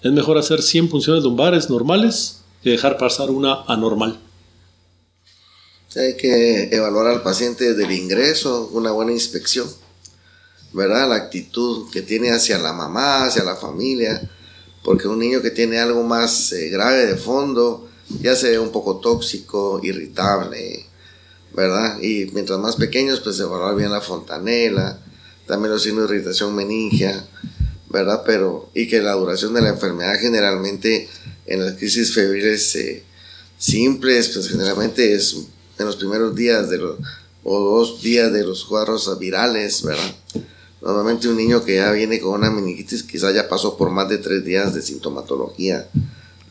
Es 0.01 0.11
mejor 0.11 0.39
hacer 0.39 0.63
100 0.63 0.89
punciones 0.89 1.23
lumbares 1.23 1.69
normales 1.69 2.43
que 2.63 2.71
dejar 2.71 2.97
pasar 2.97 3.29
una 3.29 3.61
anormal. 3.67 4.17
Hay 5.99 6.15
que 6.15 6.69
evaluar 6.71 7.07
al 7.07 7.23
paciente 7.23 7.73
desde 7.73 7.85
el 7.85 7.91
ingreso, 7.91 8.69
una 8.73 8.91
buena 8.91 9.11
inspección, 9.11 9.67
¿verdad? 10.73 11.09
La 11.09 11.15
actitud 11.15 11.89
que 11.91 12.01
tiene 12.01 12.31
hacia 12.31 12.57
la 12.59 12.73
mamá, 12.73 13.25
hacia 13.25 13.43
la 13.43 13.55
familia 13.55 14.29
porque 14.87 15.09
un 15.09 15.19
niño 15.19 15.41
que 15.41 15.51
tiene 15.51 15.79
algo 15.79 16.01
más 16.03 16.53
eh, 16.53 16.69
grave 16.69 17.07
de 17.07 17.17
fondo 17.17 17.89
ya 18.21 18.37
se 18.37 18.51
ve 18.51 18.57
un 18.57 18.71
poco 18.71 19.01
tóxico, 19.01 19.81
irritable, 19.83 20.85
¿verdad? 21.53 21.99
Y 22.01 22.31
mientras 22.31 22.57
más 22.57 22.77
pequeños, 22.77 23.19
pues 23.19 23.37
evaluar 23.37 23.75
bien 23.75 23.91
la 23.91 23.99
fontanela, 23.99 24.97
también 25.45 25.73
los 25.73 25.83
signos 25.83 26.09
de 26.09 26.15
irritación 26.15 26.55
meningia, 26.55 27.27
¿verdad? 27.89 28.23
Pero, 28.25 28.69
y 28.73 28.87
que 28.87 29.01
la 29.01 29.11
duración 29.11 29.53
de 29.53 29.61
la 29.61 29.69
enfermedad 29.71 30.17
generalmente 30.21 31.09
en 31.47 31.65
las 31.65 31.73
crisis 31.73 32.13
febriles 32.13 32.73
eh, 32.77 33.03
simples, 33.57 34.29
pues 34.29 34.47
generalmente 34.47 35.13
es 35.13 35.35
en 35.83 35.87
los 35.87 35.95
primeros 35.95 36.35
días 36.35 36.69
de 36.69 36.77
los, 36.77 36.97
o 37.43 37.59
dos 37.59 38.01
días 38.01 38.31
de 38.33 38.45
los 38.45 38.65
cuadros 38.65 39.17
virales, 39.19 39.83
¿verdad? 39.83 40.15
Normalmente 40.81 41.27
un 41.27 41.37
niño 41.37 41.63
que 41.63 41.75
ya 41.75 41.91
viene 41.91 42.19
con 42.19 42.33
una 42.33 42.51
meningitis 42.51 43.03
quizás 43.03 43.33
ya 43.33 43.49
pasó 43.49 43.77
por 43.77 43.89
más 43.89 44.07
de 44.09 44.19
tres 44.19 44.45
días 44.45 44.73
de 44.73 44.81
sintomatología. 44.81 45.87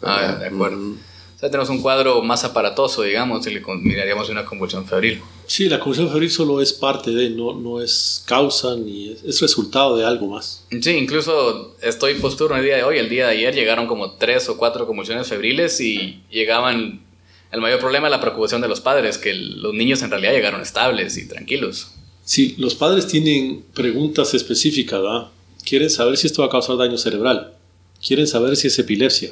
Ah, 0.02 0.36
de 0.38 0.46
acuerdo. 0.46 0.94
O 1.36 1.38
sea, 1.38 1.50
tenemos 1.50 1.68
un 1.68 1.82
cuadro 1.82 2.22
más 2.22 2.44
aparatoso, 2.44 3.02
digamos, 3.02 3.44
si 3.44 3.50
le 3.50 3.62
miraríamos 3.82 4.30
una 4.30 4.46
convulsión 4.46 4.86
febril. 4.86 5.20
Sí, 5.46 5.68
la 5.68 5.78
convulsión 5.78 6.08
febril 6.08 6.30
solo 6.30 6.62
es 6.62 6.72
parte 6.72 7.10
de, 7.10 7.28
no, 7.28 7.52
no 7.52 7.82
es 7.82 8.24
causa 8.26 8.74
ni 8.74 9.10
es, 9.10 9.40
resultado 9.42 9.98
de 9.98 10.06
algo 10.06 10.28
más. 10.28 10.64
Sí, 10.80 10.90
incluso 10.92 11.76
estoy 11.82 12.14
posturno 12.14 12.56
el 12.56 12.64
día 12.64 12.76
de 12.76 12.84
hoy, 12.84 12.96
el 12.96 13.10
día 13.10 13.26
de 13.26 13.32
ayer 13.32 13.54
llegaron 13.54 13.86
como 13.86 14.12
tres 14.12 14.48
o 14.48 14.56
cuatro 14.56 14.86
convulsiones 14.86 15.28
febriles 15.28 15.78
y 15.82 16.22
llegaban, 16.30 17.05
el 17.52 17.60
mayor 17.60 17.80
problema 17.80 18.08
es 18.08 18.10
la 18.10 18.20
preocupación 18.20 18.60
de 18.60 18.68
los 18.68 18.80
padres, 18.80 19.18
que 19.18 19.34
los 19.34 19.72
niños 19.74 20.02
en 20.02 20.10
realidad 20.10 20.32
llegaron 20.32 20.60
estables 20.60 21.16
y 21.16 21.28
tranquilos. 21.28 21.92
Sí, 22.24 22.54
los 22.58 22.74
padres 22.74 23.06
tienen 23.06 23.64
preguntas 23.72 24.34
específicas, 24.34 25.00
¿verdad? 25.00 25.28
Quieren 25.64 25.90
saber 25.90 26.16
si 26.16 26.26
esto 26.26 26.42
va 26.42 26.48
a 26.48 26.50
causar 26.50 26.76
daño 26.76 26.98
cerebral, 26.98 27.54
quieren 28.04 28.26
saber 28.26 28.56
si 28.56 28.66
es 28.66 28.78
epilepsia, 28.78 29.30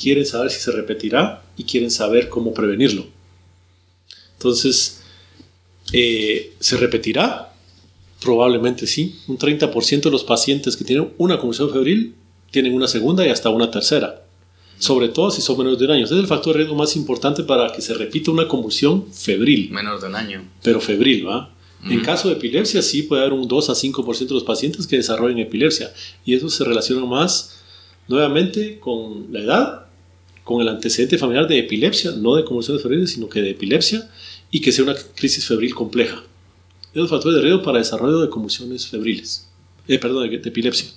quieren 0.00 0.26
saber 0.26 0.50
si 0.50 0.60
se 0.60 0.72
repetirá 0.72 1.42
y 1.56 1.64
quieren 1.64 1.90
saber 1.90 2.28
cómo 2.28 2.52
prevenirlo. 2.52 3.06
Entonces, 4.34 5.02
eh, 5.92 6.52
¿se 6.60 6.76
repetirá? 6.76 7.54
Probablemente 8.20 8.86
sí. 8.86 9.20
Un 9.26 9.38
30% 9.38 10.02
de 10.02 10.10
los 10.10 10.24
pacientes 10.24 10.76
que 10.76 10.84
tienen 10.84 11.12
una 11.18 11.38
convulsión 11.38 11.70
febril 11.70 12.14
tienen 12.50 12.74
una 12.74 12.88
segunda 12.88 13.26
y 13.26 13.30
hasta 13.30 13.50
una 13.50 13.70
tercera. 13.70 14.23
Sobre 14.84 15.08
todo 15.08 15.30
si 15.30 15.40
son 15.40 15.56
menores 15.56 15.78
de 15.78 15.86
un 15.86 15.90
año. 15.92 16.04
Ese 16.04 16.14
es 16.14 16.20
el 16.20 16.26
factor 16.26 16.52
de 16.52 16.58
riesgo 16.58 16.76
más 16.76 16.94
importante 16.94 17.42
para 17.42 17.72
que 17.72 17.80
se 17.80 17.94
repita 17.94 18.30
una 18.30 18.46
convulsión 18.46 19.06
febril. 19.10 19.70
Menor 19.70 19.98
de 19.98 20.08
un 20.08 20.14
año. 20.14 20.44
Pero 20.62 20.80
febril, 20.80 21.26
¿va? 21.26 21.50
En 21.86 22.00
caso 22.00 22.28
de 22.28 22.34
epilepsia, 22.34 22.80
sí 22.80 23.02
puede 23.02 23.22
haber 23.22 23.34
un 23.34 23.46
2 23.46 23.68
a 23.68 23.74
5% 23.74 24.28
de 24.28 24.34
los 24.34 24.44
pacientes 24.44 24.86
que 24.86 24.96
desarrollen 24.96 25.38
epilepsia. 25.38 25.92
Y 26.24 26.34
eso 26.34 26.48
se 26.48 26.64
relaciona 26.64 27.04
más, 27.04 27.62
nuevamente, 28.08 28.78
con 28.78 29.26
la 29.30 29.40
edad, 29.40 29.86
con 30.44 30.62
el 30.62 30.68
antecedente 30.68 31.18
familiar 31.18 31.46
de 31.46 31.58
epilepsia, 31.58 32.12
no 32.12 32.36
de 32.36 32.44
convulsiones 32.44 32.82
febriles, 32.82 33.10
sino 33.10 33.28
que 33.28 33.42
de 33.42 33.50
epilepsia, 33.50 34.10
y 34.50 34.62
que 34.62 34.72
sea 34.72 34.84
una 34.84 34.94
crisis 35.14 35.46
febril 35.46 35.74
compleja. 35.74 36.22
Es 36.94 37.02
el 37.02 37.08
factor 37.08 37.34
de 37.34 37.42
riesgo 37.42 37.62
para 37.62 37.78
desarrollo 37.78 38.20
de 38.20 38.30
convulsiones 38.30 38.86
febriles. 38.86 39.50
Eh, 39.86 39.98
perdón, 39.98 40.30
de, 40.30 40.38
de 40.38 40.48
epilepsia. 40.48 40.88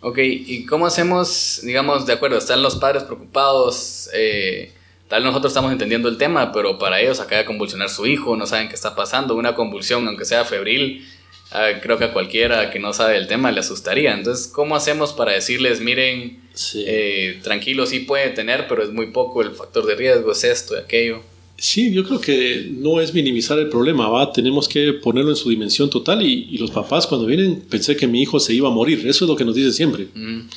Ok, 0.00 0.18
¿y 0.20 0.64
cómo 0.66 0.86
hacemos, 0.86 1.60
digamos, 1.64 2.06
de 2.06 2.12
acuerdo, 2.12 2.38
están 2.38 2.62
los 2.62 2.76
padres 2.76 3.02
preocupados, 3.02 4.08
eh, 4.14 4.70
tal 5.08 5.22
vez 5.22 5.26
nosotros 5.26 5.50
estamos 5.50 5.72
entendiendo 5.72 6.08
el 6.08 6.18
tema, 6.18 6.52
pero 6.52 6.78
para 6.78 7.00
ellos 7.00 7.18
acaba 7.18 7.38
de 7.40 7.44
convulsionar 7.46 7.88
su 7.90 8.06
hijo, 8.06 8.36
no 8.36 8.46
saben 8.46 8.68
qué 8.68 8.76
está 8.76 8.94
pasando, 8.94 9.34
una 9.34 9.56
convulsión, 9.56 10.06
aunque 10.06 10.24
sea 10.24 10.44
febril, 10.44 11.04
ah, 11.50 11.70
creo 11.82 11.98
que 11.98 12.04
a 12.04 12.12
cualquiera 12.12 12.70
que 12.70 12.78
no 12.78 12.92
sabe 12.92 13.16
el 13.16 13.26
tema 13.26 13.50
le 13.50 13.58
asustaría. 13.58 14.14
Entonces, 14.14 14.46
¿cómo 14.46 14.76
hacemos 14.76 15.12
para 15.12 15.32
decirles, 15.32 15.80
miren, 15.80 16.44
Sí. 16.54 16.84
eh, 16.86 17.40
tranquilo, 17.42 17.84
sí 17.86 18.00
puede 18.00 18.30
tener, 18.30 18.68
pero 18.68 18.84
es 18.84 18.90
muy 18.90 19.06
poco 19.06 19.42
el 19.42 19.50
factor 19.52 19.84
de 19.84 19.96
riesgo, 19.96 20.30
es 20.30 20.44
esto 20.44 20.76
y 20.76 20.80
aquello? 20.80 21.22
Sí, 21.60 21.92
yo 21.92 22.04
creo 22.04 22.20
que 22.20 22.70
no 22.70 23.00
es 23.00 23.12
minimizar 23.12 23.58
el 23.58 23.68
problema, 23.68 24.08
¿va? 24.08 24.32
Tenemos 24.32 24.68
que 24.68 24.92
ponerlo 24.92 25.30
en 25.30 25.36
su 25.36 25.50
dimensión 25.50 25.90
total 25.90 26.24
y, 26.24 26.46
y 26.50 26.58
los 26.58 26.70
papás 26.70 27.04
cuando 27.08 27.26
vienen 27.26 27.62
pensé 27.68 27.96
que 27.96 28.06
mi 28.06 28.22
hijo 28.22 28.38
se 28.38 28.54
iba 28.54 28.68
a 28.68 28.70
morir, 28.70 29.00
eso 29.08 29.24
es 29.24 29.28
lo 29.28 29.34
que 29.34 29.44
nos 29.44 29.56
dicen 29.56 29.72
siempre. 29.72 30.08
Mm, 30.14 30.48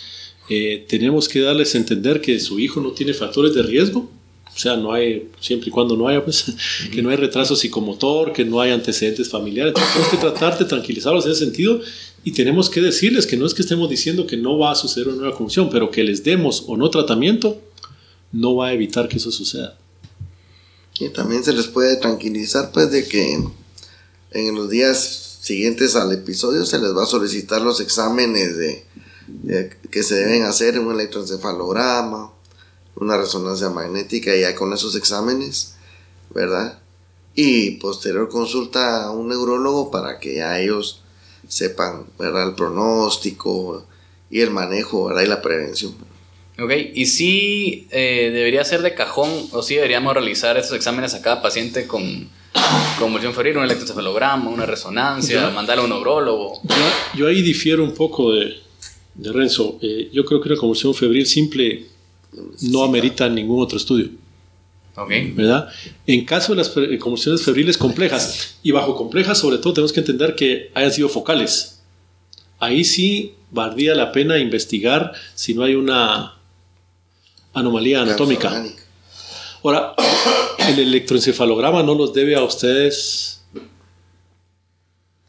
Eh, 0.49 0.85
tenemos 0.87 1.29
que 1.29 1.39
darles 1.39 1.73
a 1.75 1.77
entender 1.77 2.19
que 2.19 2.39
su 2.39 2.59
hijo 2.59 2.81
no 2.81 2.91
tiene 2.91 3.13
factores 3.13 3.53
de 3.53 3.63
riesgo, 3.63 4.11
o 4.53 4.59
sea, 4.59 4.75
no 4.75 4.91
hay, 4.91 5.29
siempre 5.39 5.69
y 5.69 5.71
cuando 5.71 5.95
no 5.95 6.07
haya, 6.07 6.23
pues, 6.23 6.53
que 6.93 7.01
no 7.01 7.09
hay 7.09 7.15
retraso 7.15 7.55
psicomotor, 7.55 8.33
que 8.33 8.43
no 8.43 8.59
hay 8.59 8.71
antecedentes 8.71 9.29
familiares, 9.29 9.73
Entonces, 9.73 9.93
tenemos 9.93 10.11
que 10.11 10.17
tratar 10.17 10.59
de 10.59 10.65
tranquilizarlos 10.65 11.25
en 11.25 11.31
ese 11.31 11.45
sentido 11.45 11.79
y 12.23 12.31
tenemos 12.31 12.69
que 12.69 12.81
decirles 12.81 13.25
que 13.25 13.37
no 13.37 13.45
es 13.45 13.53
que 13.53 13.61
estemos 13.63 13.89
diciendo 13.89 14.27
que 14.27 14.37
no 14.37 14.57
va 14.57 14.71
a 14.71 14.75
suceder 14.75 15.07
una 15.07 15.17
nueva 15.17 15.35
convulsión, 15.35 15.69
pero 15.71 15.89
que 15.89 16.03
les 16.03 16.23
demos 16.23 16.65
o 16.67 16.75
no 16.77 16.89
tratamiento 16.89 17.59
no 18.31 18.55
va 18.55 18.67
a 18.67 18.73
evitar 18.73 19.07
que 19.07 19.17
eso 19.17 19.31
suceda. 19.31 19.77
También 21.09 21.43
se 21.43 21.53
les 21.53 21.67
puede 21.67 21.95
tranquilizar 21.97 22.71
pues 22.71 22.91
de 22.91 23.07
que 23.07 23.33
en 24.31 24.55
los 24.55 24.69
días 24.69 25.37
siguientes 25.41 25.95
al 25.95 26.11
episodio 26.13 26.65
se 26.65 26.79
les 26.79 26.95
va 26.95 27.03
a 27.03 27.07
solicitar 27.07 27.61
los 27.61 27.79
exámenes 27.81 28.57
de- 28.57 28.85
que 29.89 30.03
se 30.03 30.15
deben 30.15 30.43
hacer, 30.43 30.79
un 30.79 30.93
electroencefalograma, 30.93 32.31
una 32.95 33.17
resonancia 33.17 33.69
magnética, 33.69 34.35
y 34.35 34.41
ya 34.41 34.55
con 34.55 34.73
esos 34.73 34.95
exámenes, 34.95 35.73
¿verdad? 36.33 36.79
Y 37.33 37.71
posterior 37.79 38.29
consulta 38.29 39.03
a 39.05 39.11
un 39.11 39.29
neurólogo 39.29 39.89
para 39.89 40.19
que 40.19 40.35
ya 40.35 40.59
ellos 40.59 41.01
sepan, 41.47 42.05
¿verdad? 42.19 42.49
El 42.49 42.55
pronóstico 42.55 43.85
y 44.29 44.41
el 44.41 44.51
manejo, 44.51 45.05
¿verdad? 45.05 45.23
Y 45.23 45.27
la 45.27 45.41
prevención. 45.41 45.95
Ok, 46.61 46.71
y 46.93 47.05
si 47.07 47.87
debería 47.91 48.63
ser 48.63 48.81
de 48.81 48.93
cajón 48.93 49.29
o 49.51 49.63
si 49.63 49.75
deberíamos 49.75 50.13
realizar 50.13 50.57
estos 50.57 50.75
exámenes 50.75 51.13
a 51.13 51.21
cada 51.21 51.41
paciente 51.41 51.87
con 51.87 52.29
convulsión 52.99 53.33
febril, 53.33 53.57
un 53.57 53.63
electroencefalograma, 53.63 54.49
una 54.49 54.65
resonancia, 54.65 55.41
Ya. 55.41 55.49
mandarle 55.49 55.81
a 55.81 55.85
un 55.85 55.91
neurólogo. 55.91 56.61
Yo, 56.63 56.75
yo 57.19 57.27
ahí 57.27 57.41
difiero 57.41 57.83
un 57.83 57.93
poco 57.93 58.31
de, 58.33 58.57
de 59.15 59.31
Renzo. 59.31 59.79
Eh, 59.81 60.09
yo 60.13 60.23
creo 60.25 60.41
que 60.41 60.49
una 60.49 60.57
convulsión 60.57 60.93
febril 60.93 61.25
simple 61.25 61.85
no 62.61 62.83
amerita 62.83 63.27
ningún 63.27 63.61
otro 63.63 63.77
estudio, 63.77 64.09
Ok, 64.95 65.09
¿verdad? 65.33 65.69
En 66.05 66.25
caso 66.25 66.53
de 66.53 66.57
las 66.59 66.69
convulsiones 66.99 67.41
febriles 67.43 67.77
complejas, 67.77 68.57
y 68.61 68.71
bajo 68.71 68.95
complejas 68.95 69.37
sobre 69.39 69.57
todo 69.57 69.73
tenemos 69.73 69.93
que 69.93 70.01
entender 70.01 70.35
que 70.35 70.69
hayan 70.73 70.91
sido 70.91 71.09
focales. 71.09 71.81
Ahí 72.59 72.83
sí 72.83 73.33
valdría 73.49 73.95
la 73.95 74.11
pena 74.11 74.37
investigar 74.37 75.13
si 75.33 75.53
no 75.53 75.63
hay 75.63 75.75
una 75.75 76.35
anomalía 77.53 78.01
anatómica. 78.01 78.63
Ahora, 79.63 79.95
el 80.69 80.79
electroencefalograma 80.79 81.83
no 81.83 81.95
los 81.95 82.13
debe 82.13 82.35
a 82.35 82.43
ustedes 82.43 83.41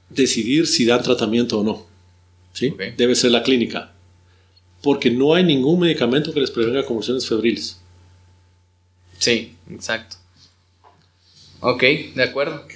decidir 0.08 0.66
si 0.66 0.85
dan 0.85 1.02
tratamiento 1.02 1.61
o 1.61 1.64
no. 1.64 1.87
¿sí? 2.52 2.74
Debe 2.96 3.14
ser 3.14 3.30
la 3.30 3.42
clínica. 3.42 3.92
Porque 4.82 5.11
no 5.11 5.35
hay 5.35 5.44
ningún 5.44 5.80
medicamento 5.80 6.32
que 6.32 6.40
les 6.40 6.50
prevenga 6.50 6.85
convulsiones 6.85 7.26
febriles. 7.26 7.80
sí, 9.18 9.54
exacto. 9.70 10.16
Ok, 11.61 11.82
de 12.16 12.22
acuerdo. 12.24 12.66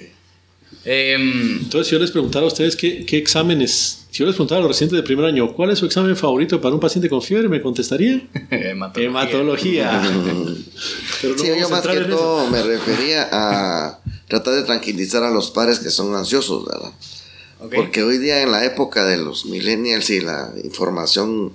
Entonces, 0.89 1.89
si 1.89 1.93
yo 1.95 1.99
les 1.99 2.13
preguntara 2.13 2.45
a 2.45 2.49
ustedes 2.49 2.77
qué, 2.77 3.05
qué 3.05 3.19
exámenes, 3.19 4.07
si 4.09 4.19
yo 4.21 4.27
les 4.27 4.37
preguntara 4.37 4.61
a 4.61 4.63
los 4.63 4.71
recientes 4.71 4.97
de 4.97 5.03
primer 5.03 5.25
año, 5.25 5.53
¿cuál 5.53 5.71
es 5.71 5.81
su 5.81 5.87
examen 5.87 6.17
favorito 6.17 6.61
para 6.61 6.75
un 6.75 6.81
paciente 6.81 7.09
con 7.09 7.21
fiebre? 7.21 7.49
¿Me 7.49 7.61
contestarían? 7.61 8.31
hematología. 8.51 9.05
Hematología. 9.05 10.03
Pero 11.23 11.35
no 11.35 11.43
Sí, 11.43 11.51
yo 11.59 11.69
más 11.69 11.85
que 11.85 11.99
eso. 11.99 12.09
todo 12.09 12.51
me 12.51 12.63
refería 12.63 13.29
a 13.33 13.99
tratar 14.29 14.55
de 14.55 14.63
tranquilizar 14.63 15.25
a 15.25 15.31
los 15.31 15.51
padres 15.51 15.81
que 15.81 15.91
son 15.91 16.15
ansiosos, 16.15 16.65
¿verdad? 16.65 16.93
Porque 17.75 18.05
hoy 18.05 18.19
día 18.19 18.43
en 18.43 18.53
la 18.53 18.65
época 18.65 19.05
de 19.05 19.17
los 19.17 19.47
millennials 19.47 20.09
y 20.11 20.21
la 20.21 20.53
información 20.63 21.53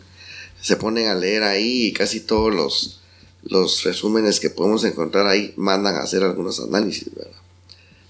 se 0.60 0.76
ponen 0.76 1.08
a 1.08 1.16
leer 1.16 1.44
ahí 1.44 1.88
y 1.88 1.94
casi 1.94 2.20
todos 2.20 2.54
los, 2.54 3.02
los 3.44 3.84
resúmenes 3.86 4.42
que 4.42 4.50
podemos 4.50 4.84
encontrar 4.84 5.26
ahí 5.28 5.54
mandan 5.56 5.96
a 5.96 6.00
hacer 6.00 6.22
algunos 6.24 6.60
análisis, 6.60 7.14
¿verdad? 7.16 7.41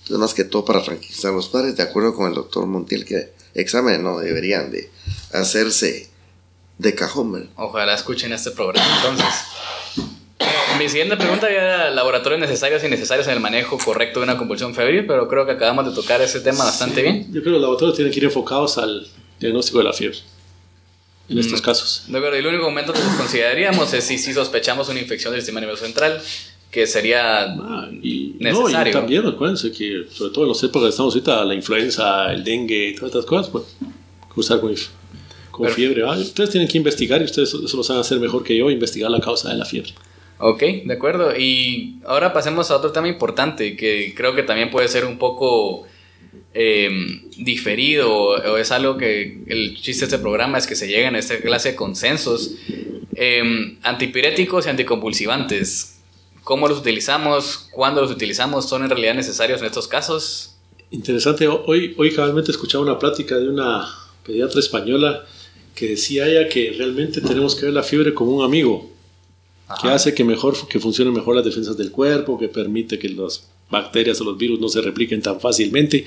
Entonces 0.01 0.17
más 0.19 0.33
que 0.33 0.43
todo 0.43 0.65
para 0.65 0.81
tranquilizar 0.83 1.31
a 1.31 1.35
los 1.35 1.47
padres, 1.47 1.75
de 1.77 1.83
acuerdo 1.83 2.13
con 2.15 2.27
el 2.27 2.33
doctor 2.33 2.65
Montiel, 2.65 3.05
que 3.05 3.31
exámenes 3.53 3.99
no 4.01 4.19
deberían 4.19 4.71
de 4.71 4.89
hacerse 5.31 6.09
de 6.77 6.95
cajón, 6.95 7.31
¿verdad? 7.31 7.49
Ojalá 7.55 7.93
escuchen 7.93 8.33
este 8.33 8.51
programa 8.51 8.87
entonces. 8.97 9.27
Mi 10.79 10.89
siguiente 10.89 11.15
pregunta 11.17 11.47
era 11.49 11.91
laboratorios 11.91 12.39
necesarios 12.41 12.81
y 12.83 12.87
innecesarios 12.87 13.27
en 13.27 13.33
el 13.33 13.39
manejo 13.39 13.77
correcto 13.77 14.19
de 14.19 14.23
una 14.23 14.37
convulsión 14.37 14.73
febril, 14.73 15.05
pero 15.05 15.27
creo 15.27 15.45
que 15.45 15.51
acabamos 15.51 15.85
de 15.85 15.91
tocar 15.93 16.21
ese 16.21 16.39
tema 16.39 16.63
bastante 16.65 17.03
bien. 17.03 17.25
Yo 17.25 17.33
creo 17.41 17.43
que 17.43 17.49
los 17.51 17.61
laboratorios 17.61 17.95
tienen 17.95 18.11
que 18.11 18.19
ir 18.19 18.25
enfocados 18.25 18.77
al 18.79 19.07
diagnóstico 19.39 19.77
de 19.77 19.83
la 19.83 19.93
fiebre. 19.93 20.17
En 21.29 21.37
estos 21.37 21.61
Mm. 21.61 21.63
casos. 21.63 22.03
De 22.07 22.17
acuerdo, 22.17 22.35
y 22.35 22.39
el 22.39 22.47
único 22.47 22.63
momento 22.63 22.91
que 22.93 22.99
nos 22.99 23.15
consideraríamos 23.15 23.93
es 23.93 24.03
si, 24.03 24.17
si 24.17 24.33
sospechamos 24.33 24.89
una 24.89 24.99
infección 24.99 25.31
del 25.31 25.41
sistema 25.41 25.59
nervioso 25.61 25.85
central, 25.85 26.21
que 26.71 26.87
sería... 26.87 27.43
Ah, 27.43 27.89
y, 28.01 28.35
Necesario. 28.39 28.79
No, 28.79 28.89
y 28.89 28.91
también 28.93 29.27
acuérdense 29.27 29.71
que, 29.71 30.05
sobre 30.09 30.33
todo 30.33 30.45
en 30.45 30.49
las 30.49 30.63
épocas 30.63 30.87
que 30.87 30.89
estamos 30.89 31.13
ahorita, 31.13 31.43
la 31.43 31.53
influenza, 31.53 32.31
el 32.31 32.43
dengue 32.43 32.89
y 32.89 32.95
todas 32.95 33.09
estas 33.09 33.25
cosas, 33.25 33.49
pues, 33.49 33.65
cruzar 34.29 34.61
con, 34.61 34.73
con 35.51 35.69
fiebre. 35.69 36.03
¿va? 36.03 36.17
Ustedes 36.17 36.49
tienen 36.49 36.69
que 36.69 36.77
investigar 36.77 37.21
y 37.21 37.25
ustedes 37.25 37.53
eso 37.53 37.77
lo 37.77 37.83
saben 37.83 37.99
hacer 37.99 38.19
mejor 38.19 38.43
que 38.43 38.55
yo, 38.55 38.71
investigar 38.71 39.11
la 39.11 39.19
causa 39.19 39.49
de 39.49 39.55
la 39.57 39.65
fiebre. 39.65 39.91
Ok, 40.39 40.63
de 40.85 40.93
acuerdo. 40.93 41.37
Y 41.37 41.99
ahora 42.05 42.33
pasemos 42.33 42.71
a 42.71 42.77
otro 42.77 42.91
tema 42.91 43.07
importante 43.07 43.75
que 43.75 44.13
creo 44.15 44.33
que 44.33 44.41
también 44.41 44.71
puede 44.71 44.87
ser 44.87 45.05
un 45.05 45.19
poco 45.19 45.85
eh, 46.53 46.89
diferido 47.37 48.11
o 48.11 48.57
es 48.57 48.71
algo 48.71 48.97
que 48.97 49.39
el 49.45 49.75
chiste 49.75 50.05
de 50.05 50.15
este 50.15 50.17
programa 50.17 50.57
es 50.57 50.65
que 50.65 50.75
se 50.75 50.87
llegan 50.87 51.15
a 51.15 51.19
esta 51.19 51.39
clase 51.41 51.71
de 51.71 51.75
consensos. 51.75 52.55
Eh, 53.13 53.77
antipiréticos 53.83 54.65
y 54.65 54.69
anticonvulsivantes. 54.69 55.90
¿Cómo 56.43 56.67
los 56.67 56.79
utilizamos? 56.79 57.67
¿Cuándo 57.71 58.01
los 58.01 58.11
utilizamos? 58.11 58.67
¿Son 58.67 58.83
en 58.83 58.89
realidad 58.89 59.13
necesarios 59.13 59.61
en 59.61 59.67
estos 59.67 59.87
casos? 59.87 60.55
Interesante, 60.89 61.47
hoy, 61.47 61.95
hoy 61.97 62.13
cabalmente 62.13 62.51
escuchaba 62.51 62.83
una 62.83 62.99
plática 62.99 63.37
de 63.37 63.47
una 63.47 63.87
pediatra 64.25 64.59
española 64.59 65.23
que 65.75 65.89
decía 65.89 66.27
ella 66.27 66.49
que 66.49 66.73
realmente 66.77 67.21
tenemos 67.21 67.55
que 67.55 67.65
ver 67.65 67.73
la 67.73 67.83
fiebre 67.83 68.13
como 68.13 68.31
un 68.31 68.43
amigo. 68.43 68.89
que 69.67 69.87
Ajá. 69.87 69.93
hace 69.93 70.13
que 70.13 70.23
mejor 70.23 70.55
que 70.67 70.79
funcionen 70.79 71.13
mejor 71.13 71.35
las 71.35 71.45
defensas 71.45 71.77
del 71.77 71.91
cuerpo, 71.91 72.37
que 72.37 72.49
permite 72.49 72.99
que 72.99 73.07
las 73.09 73.47
bacterias 73.69 74.19
o 74.19 74.25
los 74.25 74.37
virus 74.37 74.59
no 74.59 74.67
se 74.67 74.81
repliquen 74.81 75.21
tan 75.21 75.39
fácilmente. 75.39 76.05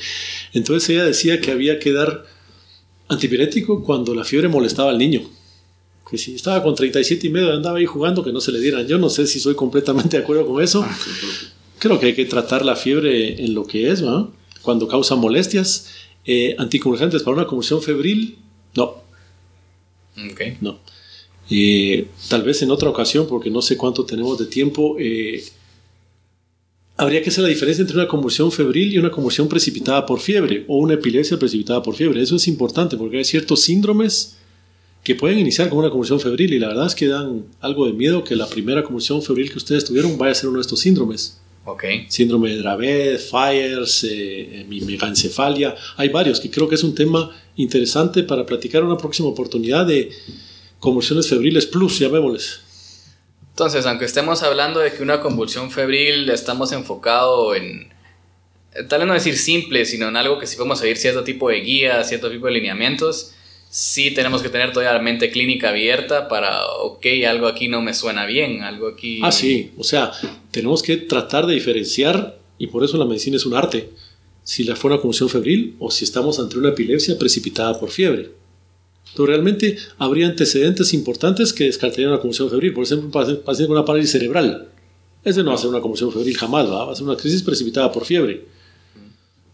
Entonces 0.53 0.91
ella 0.91 1.05
decía 1.05 1.41
que 1.41 1.51
había 1.51 1.79
que 1.79 1.93
dar 1.93 2.27
antipirético 3.09 3.83
cuando 3.83 4.15
la 4.15 4.25
fiebre 4.25 4.49
molestaba 4.49 4.91
al 4.91 4.99
niño. 4.99 5.23
Que 6.15 6.19
si 6.19 6.37
estaba 6.37 6.63
con 6.63 6.77
37 6.77 7.27
y 7.27 7.31
medio 7.31 7.53
andaba 7.53 7.79
ahí 7.79 7.87
jugando 7.87 8.23
que 8.23 8.31
no 8.31 8.41
se 8.41 8.53
le 8.53 8.61
dieran. 8.61 8.87
Yo 8.87 8.99
no 8.99 9.11
sé 9.11 9.27
si 9.27 9.41
soy 9.41 9.57
completamente 9.57 10.17
de 10.17 10.23
acuerdo 10.23 10.47
con 10.47 10.63
eso. 10.63 10.87
Creo 11.81 11.99
que 11.99 12.07
hay 12.07 12.15
que 12.15 12.25
tratar 12.25 12.65
la 12.65 12.77
fiebre 12.77 13.45
en 13.45 13.53
lo 13.53 13.67
que 13.67 13.91
es, 13.91 14.05
¿va? 14.05 14.31
Cuando 14.63 14.87
causa 14.87 15.17
molestias. 15.17 15.89
Eh, 16.25 16.55
para 16.57 17.33
una 17.33 17.47
convulsión 17.49 17.83
febril, 17.83 18.39
no, 18.77 19.03
no. 20.61 20.79
Eh, 21.51 22.07
tal 22.29 22.45
vez 22.45 22.63
en 22.63 22.71
otra 22.71 22.91
ocasión, 22.91 23.27
porque 23.27 23.51
no 23.51 23.61
sé 23.61 23.77
cuánto 23.77 24.07
tenemos 24.07 24.39
de 24.39 24.47
tiempo, 24.47 24.95
eh, 25.01 25.43
habría 26.97 27.23
que 27.23 27.31
hacer 27.31 27.43
la 27.43 27.49
diferencia 27.51 27.83
entre 27.83 27.97
una 27.97 28.07
convulsión 28.07 28.53
febril 28.53 28.93
y 28.93 28.99
una 28.99 29.11
convulsión 29.11 29.49
precipitada 29.49 30.07
por 30.07 30.21
fiebre 30.21 30.65
o 30.69 30.79
una 30.79 30.95
epilepsia 30.95 31.41
precipitada 31.41 31.83
por 31.83 31.97
fiebre. 31.97 32.23
Eso 32.23 32.37
es 32.37 32.47
importante 32.47 32.97
porque 32.97 33.19
hay 33.19 33.25
ciertos 33.25 33.63
síndromes 33.63 34.37
que 35.05 35.15
pueden 35.15 35.39
iniciar 35.39 35.69
con 35.69 35.79
una 35.79 35.91
convulsión 35.91 36.19
febril 36.19 36.55
y 36.55 36.59
la 36.59 36.69
verdad 36.69 36.87
es 36.87 36.95
que 36.95 37.07
dan 37.07 37.45
algo 37.61 37.87
de 37.87 37.93
miedo 37.93 38.25
que 38.25 38.35
la 38.35 38.49
primera 38.49 38.83
convulsión 38.83 39.23
febril 39.23 39.51
que 39.51 39.59
ustedes 39.59 39.85
tuvieron 39.85 40.17
vaya 40.17 40.33
a 40.33 40.35
ser 40.35 40.49
uno 40.49 40.59
de 40.59 40.63
estos 40.63 40.81
síndromes. 40.81 41.39
Síndrome 42.09 42.51
de 42.51 42.59
Dravet, 42.59 43.21
Fires, 43.21 44.07
eh, 44.11 44.67
megancefalia. 44.69 45.75
Hay 45.97 46.09
varios 46.09 46.41
que 46.41 46.51
creo 46.51 46.69
que 46.69 46.75
es 46.75 46.83
un 46.83 46.95
tema 46.95 47.31
interesante 47.57 48.23
para 48.23 48.45
platicar 48.45 48.83
una 48.83 48.97
próxima 48.97 49.29
oportunidad 49.29 49.87
de 49.87 50.11
convulsiones 50.79 51.29
febriles 51.29 51.67
plus, 51.67 51.99
llamémosles. 51.99 52.61
Entonces, 53.51 53.87
aunque 53.87 54.07
estemos 54.07 54.43
hablando 54.43 54.81
de 54.81 54.93
que 54.93 55.03
una 55.03 55.21
convulsión 55.21 55.71
febril 55.71 56.29
estamos 56.31 56.73
enfocado 56.73 57.55
en, 57.55 57.89
tal 58.89 59.01
vez 59.01 59.09
no 59.09 59.15
decir 59.15 59.37
simple, 59.37 59.85
sino 59.85 60.09
en 60.09 60.17
algo 60.17 60.39
que 60.39 60.47
sí 60.47 60.57
podemos 60.57 60.79
seguir 60.79 60.97
cierto 60.97 61.25
tipo 61.25 61.49
de 61.51 61.61
guía, 61.61 62.03
cierto 62.05 62.31
tipo 62.31 62.47
de 62.47 62.53
lineamientos, 62.53 63.33
sí 63.75 64.13
tenemos 64.13 64.41
que 64.41 64.51
tener 64.51 64.73
todavía 64.73 64.93
la 64.93 65.03
mente 65.03 65.33
clínica 65.33 65.71
abierta 65.71 66.29
para, 66.29 66.65
ok, 66.65 67.05
algo 67.29 67.49
aquí 67.49 67.67
no 67.67 67.83
me 67.83 67.93
suena 67.93 68.25
bien, 68.25 68.63
algo 68.63 68.87
aquí... 68.87 69.19
Ah, 69.21 69.33
sí, 69.33 69.73
o 69.77 69.83
sea, 69.83 70.13
tenemos 70.53 70.81
que 70.81 70.97
tratar 70.97 71.45
de 71.47 71.55
diferenciar, 71.55 72.39
y 72.57 72.69
por 72.69 72.85
eso 72.85 72.97
la 72.99 73.05
medicina 73.05 73.37
es 73.37 73.45
un 73.45 73.55
arte, 73.55 73.91
si 74.45 74.63
la 74.63 74.77
fue 74.77 74.93
una 74.93 75.01
convulsión 75.01 75.29
febril 75.29 75.75
o 75.81 75.91
si 75.91 76.05
estamos 76.05 76.39
ante 76.39 76.57
una 76.57 76.69
epilepsia 76.69 77.19
precipitada 77.19 77.77
por 77.81 77.91
fiebre. 77.91 78.31
Entonces, 79.09 79.35
realmente 79.35 79.77
habría 79.99 80.29
antecedentes 80.29 80.95
importantes 80.95 81.53
que 81.53 81.65
descartarían 81.65 82.11
una 82.11 82.21
convulsión 82.21 82.49
febril. 82.51 82.75
Por 82.75 82.85
ejemplo, 82.85 83.07
un 83.07 83.13
paciente 83.13 83.67
con 83.67 83.77
una 83.77 83.85
parálisis 83.85 84.13
cerebral. 84.13 84.69
Ese 85.25 85.43
no 85.43 85.51
va 85.51 85.57
a 85.57 85.59
ser 85.59 85.71
una 85.71 85.81
convulsión 85.81 86.13
febril 86.13 86.37
jamás, 86.37 86.71
¿va? 86.71 86.85
va 86.85 86.93
a 86.93 86.95
ser 86.95 87.05
una 87.05 87.17
crisis 87.17 87.43
precipitada 87.43 87.91
por 87.91 88.05
fiebre 88.05 88.45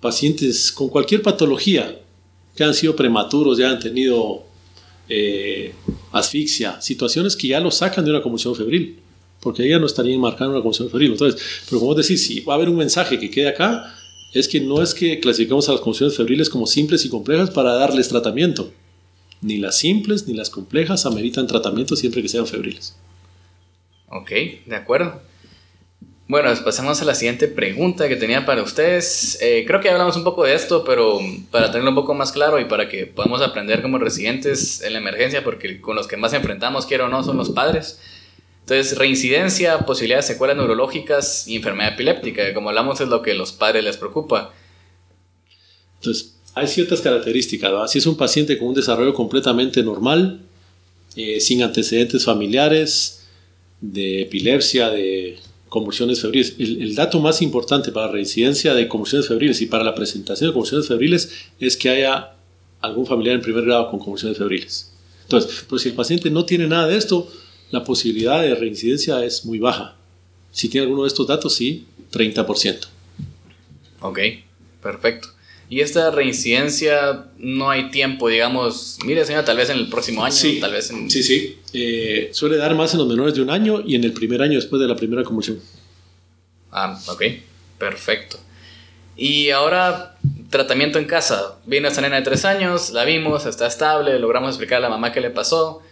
pacientes 0.01 0.73
con 0.73 0.89
cualquier 0.89 1.23
patología 1.23 2.01
que 2.55 2.65
han 2.65 2.75
sido 2.75 2.97
prematuros, 2.97 3.59
ya 3.59 3.71
han 3.71 3.79
tenido 3.79 4.45
eh, 5.09 5.75
asfixia, 6.13 6.81
situaciones 6.81 7.37
que 7.37 7.49
ya 7.49 7.61
lo 7.61 7.71
sacan 7.71 8.05
de 8.05 8.11
una 8.11 8.23
convulsión 8.23 8.55
febril, 8.55 8.99
porque 9.41 9.69
ya 9.69 9.79
no 9.79 9.87
estarían 9.87 10.21
marcando 10.21 10.53
una 10.53 10.61
convulsión 10.61 10.91
febril. 10.91 11.13
Entonces, 11.13 11.41
pero 11.69 11.81
como 11.81 11.95
decís, 11.95 12.27
si 12.27 12.41
va 12.41 12.55
a 12.55 12.57
haber 12.57 12.69
un 12.69 12.77
mensaje 12.77 13.19
que 13.19 13.31
quede 13.31 13.49
acá, 13.49 13.95
es 14.33 14.47
que 14.47 14.61
no 14.61 14.83
es 14.83 14.95
que 14.95 15.19
clasificamos 15.21 15.69
a 15.69 15.73
las 15.73 15.81
convulsiones 15.81 16.17
febriles 16.17 16.49
como 16.49 16.67
simples 16.67 17.05
y 17.05 17.09
complejas 17.09 17.51
para 17.51 17.75
darles 17.75 18.09
tratamiento. 18.09 18.73
Ni 19.41 19.59
las 19.59 19.79
simples 19.79 20.29
ni 20.29 20.35
las 20.35 20.51
complejas 20.51 21.07
ameritan 21.07 21.47
tratamiento 21.47 21.97
siempre 21.97 22.23
que 22.23 22.29
sean 22.29 22.47
febriles. 22.47 22.95
Ok, 24.09 24.31
de 24.67 24.77
acuerdo. 24.77 25.23
Bueno, 26.31 26.49
pasamos 26.65 27.03
a 27.03 27.05
la 27.05 27.17
siguiente 27.17 27.49
pregunta 27.49 28.09
que 28.09 28.15
tenía 28.15 28.47
para 28.47 28.63
ustedes. 28.63 29.37
Eh, 29.41 29.65
creo 29.67 29.81
que 29.81 29.91
hablamos 29.91 30.15
un 30.15 30.23
poco 30.23 30.45
de 30.45 30.55
esto, 30.55 30.85
pero 30.85 31.19
para 31.51 31.73
tenerlo 31.73 31.91
un 31.91 31.97
poco 31.97 32.15
más 32.15 32.31
claro 32.31 32.61
y 32.61 32.67
para 32.67 32.89
que 32.89 33.05
podamos 33.05 33.43
aprender 33.43 33.83
como 33.83 33.99
residentes 33.99 34.81
en 34.81 34.93
la 34.93 35.01
emergencia, 35.01 35.43
porque 35.43 35.81
con 35.81 35.97
los 35.97 36.07
que 36.07 36.17
más 36.17 36.33
enfrentamos, 36.33 36.87
quiero 36.87 37.07
o 37.07 37.09
no, 37.09 37.25
son 37.25 37.37
los 37.37 37.51
padres. 37.51 37.99
Entonces, 38.61 38.97
reincidencia, 38.97 39.81
posibilidades 39.81 40.29
de 40.29 40.35
secuelas 40.35 40.57
neurológicas 40.57 41.49
y 41.49 41.57
enfermedad 41.57 41.95
epiléptica, 41.95 42.47
que 42.47 42.55
como 42.55 42.69
hablamos 42.69 43.01
es 43.01 43.09
lo 43.09 43.23
que 43.23 43.33
a 43.33 43.35
los 43.35 43.51
padres 43.51 43.83
les 43.83 43.97
preocupa. 43.97 44.55
Entonces, 45.97 46.37
hay 46.55 46.69
ciertas 46.69 47.01
características. 47.01 47.91
Si 47.91 47.99
es 47.99 48.07
un 48.07 48.17
paciente 48.17 48.57
con 48.57 48.69
un 48.69 48.75
desarrollo 48.75 49.15
completamente 49.15 49.83
normal, 49.83 50.43
eh, 51.17 51.41
sin 51.41 51.65
antecedentes 51.65 52.25
familiares, 52.25 53.17
de 53.81 54.23
epilepsia, 54.23 54.91
de 54.91 55.39
convulsiones 55.71 56.21
febriles. 56.21 56.57
El, 56.59 56.95
dato 56.95 57.21
más 57.21 57.41
importante 57.41 57.93
para 57.93 58.07
la 58.07 58.13
reincidencia 58.13 58.75
de 58.75 58.89
convulsiones 58.89 59.29
febriles 59.29 59.63
y 59.63 59.67
para 59.67 59.85
la 59.85 59.95
presentación 59.95 60.51
de 60.51 60.53
convulsiones 60.53 60.89
febriles 60.89 61.33
es 61.59 61.79
que 61.79 61.89
haya 61.89 62.33
algún 62.83 63.07
familiar 63.07 63.37
en 63.37 63.41
primer 63.41 63.65
grado 63.65 63.89
con 63.89 63.99
convulsiones 63.99 64.37
febriles. 64.37 64.93
Entonces, 65.23 65.65
pues 65.69 65.83
si 65.83 65.89
el 65.89 65.95
paciente 65.95 66.29
no 66.29 66.45
tiene 66.45 66.67
nada 66.67 66.89
de 66.89 66.97
esto, 66.97 67.31
la 67.71 67.85
posibilidad 67.85 68.43
de 68.43 68.55
reincidencia 68.55 69.25
es 69.25 69.47
muy 69.47 69.61
baja. 69.61 69.97
Si 70.51 70.69
tiene 70.69 70.87
alguno 70.87 71.05
de 71.05 71.09
estos 71.09 71.27
datos, 71.27 71.55
sí, 71.55 71.87
30%. 72.13 72.89
Ok, 74.01 74.19
perfecto. 74.83 75.29
Y 75.71 75.83
esta 75.83 76.11
reincidencia 76.11 77.27
no 77.39 77.71
hay 77.71 77.93
tiempo, 77.93 78.29
digamos, 78.29 78.99
mire 79.07 79.25
señora, 79.25 79.45
tal 79.45 79.57
vez 79.57 79.71
en 79.71 79.79
el 79.79 79.89
próximo 79.89 80.25
año, 80.25 80.35
sí, 80.35 80.59
tal 80.61 80.73
vez 80.73 80.91
en... 80.91 81.09
Sí, 81.09 81.23
sí. 81.23 81.61
Eh, 81.73 82.31
suele 82.33 82.57
dar 82.57 82.75
más 82.75 82.93
en 82.93 82.99
los 82.99 83.07
menores 83.07 83.35
de 83.35 83.43
un 83.43 83.51
año 83.51 83.81
y 83.87 83.95
en 83.95 84.03
el 84.03 84.13
primer 84.13 84.43
año 84.43 84.57
después 84.57 84.83
de 84.83 84.89
la 84.89 84.97
primera 84.97 85.23
convulsión. 85.23 85.61
Ah, 86.73 86.99
ok, 87.07 87.23
perfecto. 87.79 88.41
Y 89.17 89.51
ahora, 89.51 90.17
tratamiento 90.51 90.99
en 90.99 91.05
casa. 91.05 91.61
Vino 91.67 91.87
esta 91.87 92.01
nena 92.01 92.17
de 92.17 92.23
tres 92.23 92.45
años, 92.45 92.91
la 92.91 93.05
vimos, 93.05 93.47
está 93.47 93.69
estable, 93.69 94.19
logramos 94.19 94.51
explicar 94.51 94.79
a 94.79 94.81
la 94.81 94.89
mamá 94.89 95.13
qué 95.13 95.21
le 95.21 95.31
pasó. 95.31 95.83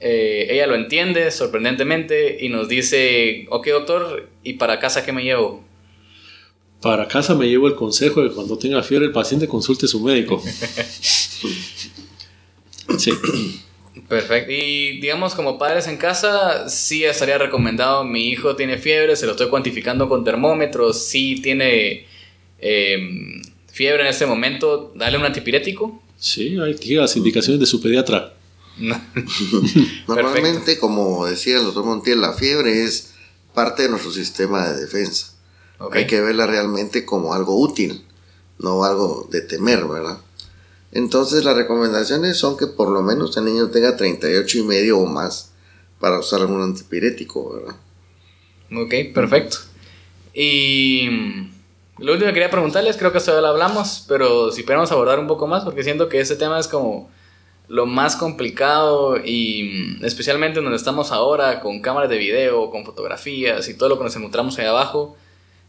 Eh, 0.00 0.48
ella 0.50 0.66
lo 0.66 0.74
entiende 0.74 1.30
sorprendentemente 1.30 2.44
y 2.44 2.48
nos 2.48 2.68
dice, 2.68 3.46
ok 3.50 3.68
doctor, 3.68 4.28
¿y 4.42 4.54
para 4.54 4.80
casa 4.80 5.04
qué 5.04 5.12
me 5.12 5.22
llevo? 5.22 5.62
Para 6.82 7.08
casa 7.08 7.34
me 7.34 7.48
llevo 7.48 7.68
el 7.68 7.76
consejo 7.76 8.22
de 8.22 8.28
que 8.28 8.34
cuando 8.34 8.58
tenga 8.58 8.82
fiebre 8.82 9.06
el 9.06 9.12
paciente 9.12 9.48
consulte 9.48 9.86
a 9.86 9.88
su 9.88 10.00
médico. 10.00 10.42
sí. 12.98 13.12
Perfecto. 14.08 14.52
Y 14.52 15.00
digamos, 15.00 15.34
como 15.34 15.58
padres 15.58 15.86
en 15.86 15.96
casa, 15.96 16.68
sí 16.68 17.04
estaría 17.04 17.38
recomendado, 17.38 18.04
mi 18.04 18.28
hijo 18.28 18.56
tiene 18.56 18.78
fiebre, 18.78 19.16
se 19.16 19.26
lo 19.26 19.32
estoy 19.32 19.48
cuantificando 19.48 20.08
con 20.08 20.24
termómetros, 20.24 21.06
sí 21.06 21.40
tiene 21.42 22.06
em, 22.58 23.42
fiebre 23.70 24.02
en 24.02 24.08
este 24.08 24.26
momento, 24.26 24.92
dale 24.94 25.16
un 25.16 25.24
antipirético. 25.24 26.02
Sí, 26.18 26.58
hay 26.58 26.74
las 26.96 27.16
indicaciones 27.16 27.60
de 27.60 27.66
su 27.66 27.80
pediatra. 27.80 28.34
Normalmente, 30.08 30.78
como 30.78 31.26
decía 31.26 31.58
el 31.58 31.64
doctor 31.64 31.84
Montiel, 31.84 32.20
la 32.20 32.32
fiebre 32.32 32.84
es 32.84 33.14
parte 33.54 33.84
de 33.84 33.88
nuestro 33.90 34.10
sistema 34.10 34.68
de 34.70 34.82
defensa. 34.82 35.31
Hay 35.90 36.06
que 36.06 36.20
verla 36.20 36.46
realmente 36.46 37.04
como 37.04 37.34
algo 37.34 37.58
útil, 37.58 38.04
no 38.58 38.84
algo 38.84 39.28
de 39.30 39.40
temer, 39.40 39.84
¿verdad? 39.86 40.18
Entonces 40.92 41.44
las 41.44 41.56
recomendaciones 41.56 42.36
son 42.36 42.56
que 42.56 42.66
por 42.66 42.90
lo 42.90 43.02
menos 43.02 43.36
el 43.36 43.46
niño 43.46 43.70
tenga 43.70 43.96
38 43.96 44.58
y 44.58 44.62
medio 44.62 44.98
o 44.98 45.06
más 45.06 45.52
para 45.98 46.18
usar 46.18 46.40
algún 46.40 46.62
antipirético, 46.62 47.54
¿verdad? 47.54 47.76
Ok, 48.74 49.14
perfecto. 49.14 49.58
Y 50.34 51.08
lo 51.98 52.12
último 52.12 52.28
que 52.28 52.34
quería 52.34 52.50
preguntarles, 52.50 52.96
creo 52.96 53.12
que 53.12 53.18
esto 53.18 53.32
ya 53.32 53.40
lo 53.40 53.48
hablamos, 53.48 54.04
pero 54.08 54.50
si 54.50 54.62
podemos 54.62 54.90
abordar 54.92 55.18
un 55.18 55.26
poco 55.26 55.46
más, 55.46 55.64
porque 55.64 55.84
siento 55.84 56.08
que 56.08 56.20
ese 56.20 56.36
tema 56.36 56.58
es 56.58 56.68
como 56.68 57.10
lo 57.68 57.86
más 57.86 58.16
complicado 58.16 59.16
y 59.24 59.98
especialmente 60.02 60.60
donde 60.60 60.76
estamos 60.76 61.12
ahora 61.12 61.60
con 61.60 61.80
cámaras 61.80 62.10
de 62.10 62.18
video, 62.18 62.70
con 62.70 62.84
fotografías 62.84 63.68
y 63.68 63.74
todo 63.74 63.88
lo 63.88 63.98
que 63.98 64.04
nos 64.04 64.16
encontramos 64.16 64.58
ahí 64.58 64.66
abajo, 64.66 65.16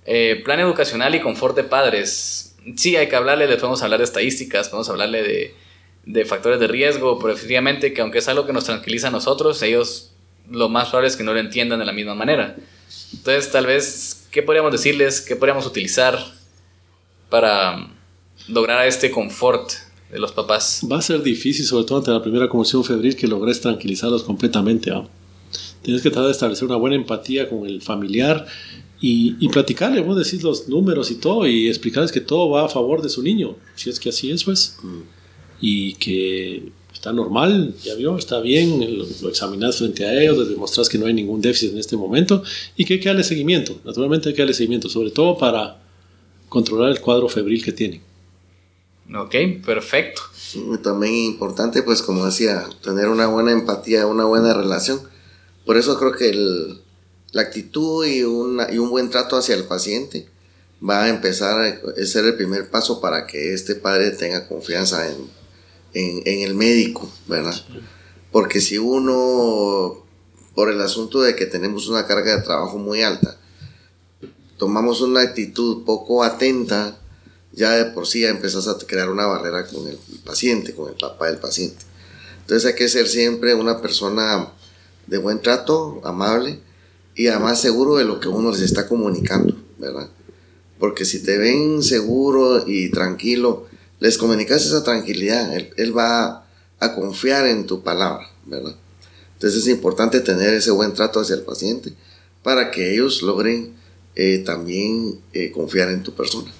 eh, 0.05 0.41
plan 0.43 0.59
educacional 0.59 1.15
y 1.15 1.21
confort 1.21 1.55
de 1.55 1.63
padres. 1.63 2.55
Sí, 2.75 2.95
hay 2.95 3.07
que 3.07 3.15
hablarle, 3.15 3.47
les 3.47 3.57
podemos 3.57 3.81
hablar 3.83 3.99
de 3.99 4.05
estadísticas, 4.05 4.69
podemos 4.69 4.89
hablarle 4.89 5.23
de, 5.23 5.55
de 6.05 6.25
factores 6.25 6.59
de 6.59 6.67
riesgo, 6.67 7.19
pero 7.19 7.33
efectivamente 7.33 7.93
que 7.93 8.01
aunque 8.01 8.19
es 8.19 8.27
algo 8.27 8.45
que 8.45 8.53
nos 8.53 8.65
tranquiliza 8.65 9.07
a 9.07 9.11
nosotros, 9.11 9.61
ellos 9.61 10.11
lo 10.49 10.69
más 10.69 10.89
probable 10.89 11.07
es 11.07 11.15
que 11.15 11.23
no 11.23 11.33
lo 11.33 11.39
entiendan 11.39 11.79
de 11.79 11.85
la 11.85 11.93
misma 11.93 12.15
manera. 12.15 12.55
Entonces, 13.13 13.51
tal 13.51 13.65
vez, 13.65 14.27
¿qué 14.31 14.43
podríamos 14.43 14.71
decirles? 14.71 15.21
¿Qué 15.21 15.35
podríamos 15.35 15.65
utilizar 15.65 16.17
para 17.29 17.87
lograr 18.47 18.85
este 18.87 19.11
confort 19.11 19.71
de 20.11 20.19
los 20.19 20.31
papás? 20.31 20.81
Va 20.91 20.97
a 20.97 21.01
ser 21.01 21.21
difícil, 21.21 21.65
sobre 21.65 21.85
todo 21.85 21.99
ante 21.99 22.11
la 22.11 22.21
primera 22.21 22.49
conmoción 22.49 22.83
febril, 22.83 23.15
que 23.15 23.27
logres 23.27 23.61
tranquilizarlos 23.61 24.23
completamente. 24.23 24.91
Tienes 25.81 26.01
que 26.01 26.09
tratar 26.09 26.25
de 26.25 26.31
establecer 26.31 26.65
una 26.67 26.77
buena 26.77 26.95
empatía 26.95 27.49
con 27.49 27.65
el 27.65 27.81
familiar 27.81 28.45
y, 29.05 29.35
y 29.37 29.49
platicarle, 29.49 29.99
vos 29.99 30.15
decís 30.15 30.43
los 30.43 30.69
números 30.69 31.11
y 31.11 31.15
todo, 31.15 31.45
y 31.45 31.67
explicarles 31.67 32.09
que 32.09 32.21
todo 32.21 32.49
va 32.49 32.63
a 32.63 32.69
favor 32.69 33.01
de 33.01 33.09
su 33.09 33.21
niño, 33.21 33.57
si 33.75 33.89
es 33.89 33.99
que 33.99 34.07
así 34.07 34.31
es, 34.31 34.45
pues. 34.45 34.77
Mm. 34.81 35.01
Y 35.59 35.95
que 35.95 36.71
está 36.93 37.11
normal, 37.11 37.75
ya 37.83 37.95
vio, 37.95 38.17
está 38.17 38.39
bien, 38.39 38.79
lo, 38.97 39.05
lo 39.21 39.27
examinas 39.27 39.77
frente 39.77 40.05
a 40.05 40.21
ellos, 40.21 40.37
les 40.37 40.47
demostras 40.47 40.87
que 40.87 40.97
no 40.97 41.05
hay 41.05 41.13
ningún 41.13 41.41
déficit 41.41 41.73
en 41.73 41.79
este 41.79 41.97
momento 41.97 42.43
y 42.77 42.85
que 42.85 42.93
hay 42.93 42.99
que 43.01 43.09
darle 43.09 43.25
seguimiento. 43.25 43.77
Naturalmente 43.83 44.29
hay 44.29 44.35
que 44.35 44.41
darle 44.41 44.53
seguimiento, 44.53 44.87
sobre 44.87 45.11
todo 45.11 45.37
para 45.37 45.81
controlar 46.47 46.89
el 46.89 47.01
cuadro 47.01 47.27
febril 47.27 47.61
que 47.61 47.73
tienen. 47.73 48.01
Ok, 49.13 49.35
perfecto. 49.65 50.21
También 50.81 51.13
importante, 51.13 51.83
pues 51.83 52.01
como 52.01 52.25
decía, 52.25 52.69
tener 52.81 53.09
una 53.09 53.27
buena 53.27 53.51
empatía, 53.51 54.07
una 54.07 54.23
buena 54.23 54.53
relación. 54.53 55.01
Por 55.65 55.75
eso 55.75 55.99
creo 55.99 56.13
que 56.13 56.29
el, 56.29 56.82
la 57.33 57.41
actitud 57.41 58.05
y, 58.05 58.19
y 58.19 58.23
un 58.23 58.89
buen 58.89 59.09
trato 59.09 59.35
hacia 59.35 59.55
el 59.55 59.65
paciente 59.65 60.29
va 60.87 61.03
a 61.03 61.09
empezar 61.09 61.59
a 61.59 62.05
ser 62.05 62.25
el 62.25 62.35
primer 62.35 62.69
paso 62.69 63.01
para 63.01 63.25
que 63.25 63.53
este 63.53 63.75
padre 63.75 64.11
tenga 64.11 64.47
confianza 64.47 65.07
en, 65.07 65.29
en, 65.93 66.41
el 66.41 66.55
médico, 66.55 67.09
¿verdad? 67.27 67.55
Porque 68.31 68.61
si 68.61 68.77
uno, 68.77 70.05
por 70.53 70.69
el 70.69 70.79
asunto 70.81 71.21
de 71.21 71.35
que 71.35 71.45
tenemos 71.45 71.87
una 71.87 72.05
carga 72.05 72.35
de 72.35 72.43
trabajo 72.43 72.77
muy 72.77 73.01
alta, 73.01 73.37
tomamos 74.57 75.01
una 75.01 75.21
actitud 75.21 75.85
poco 75.85 76.23
atenta, 76.23 76.99
ya 77.51 77.71
de 77.71 77.85
por 77.85 78.05
sí 78.05 78.21
ya 78.21 78.29
empezás 78.29 78.67
a 78.67 78.77
crear 78.77 79.09
una 79.09 79.25
barrera 79.25 79.65
con 79.67 79.87
el 79.87 79.97
paciente, 80.23 80.75
con 80.75 80.89
el 80.89 80.95
papá 80.95 81.27
del 81.27 81.37
paciente. 81.37 81.83
Entonces 82.41 82.69
hay 82.69 82.75
que 82.75 82.89
ser 82.89 83.07
siempre 83.07 83.55
una 83.55 83.81
persona 83.81 84.49
de 85.07 85.17
buen 85.17 85.41
trato, 85.41 86.01
amable 86.03 86.59
y 87.15 87.27
además 87.27 87.61
seguro 87.61 87.95
de 87.95 88.05
lo 88.05 88.19
que 88.19 88.27
uno 88.27 88.51
les 88.51 88.61
está 88.61 88.87
comunicando, 88.87 89.55
¿verdad? 89.77 90.09
Porque 90.79 91.05
si 91.05 91.23
te 91.23 91.37
ven 91.37 91.83
seguro 91.83 92.63
y 92.67 92.89
tranquilo, 92.89 93.67
les 93.99 94.17
comunicas 94.17 94.65
esa 94.65 94.83
tranquilidad, 94.83 95.55
él, 95.55 95.97
va 95.97 96.45
a 96.79 96.95
confiar 96.95 97.47
en 97.47 97.65
tu 97.65 97.83
palabra, 97.83 98.27
¿verdad? 98.45 98.75
Entonces 99.33 99.61
es 99.61 99.67
importante 99.69 100.19
tener 100.19 100.53
ese 100.53 100.71
buen 100.71 100.93
trato 100.93 101.19
hacia 101.19 101.35
el 101.35 101.43
paciente 101.43 101.93
para 102.41 102.71
que 102.71 102.93
ellos 102.93 103.21
logren 103.21 103.73
eh, 104.15 104.43
también 104.45 105.19
eh, 105.33 105.51
confiar 105.51 105.89
en 105.89 106.03
tu 106.03 106.13
persona. 106.13 106.51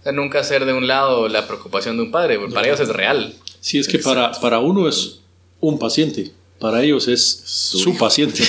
O 0.00 0.02
sea, 0.02 0.12
nunca 0.12 0.40
hacer 0.40 0.64
de 0.64 0.72
un 0.72 0.86
lado 0.86 1.28
la 1.28 1.46
preocupación 1.46 1.96
de 1.96 2.04
un 2.04 2.10
padre, 2.10 2.38
porque 2.38 2.54
para 2.54 2.68
ellos 2.68 2.80
es 2.80 2.88
real. 2.88 3.34
Sí, 3.60 3.78
es 3.78 3.88
que 3.88 3.98
para, 3.98 4.30
para 4.40 4.60
uno 4.60 4.88
es 4.88 5.20
un 5.60 5.78
paciente, 5.78 6.30
para 6.60 6.82
ellos 6.82 7.08
es 7.08 7.42
su, 7.44 7.96
paciente, 7.96 8.42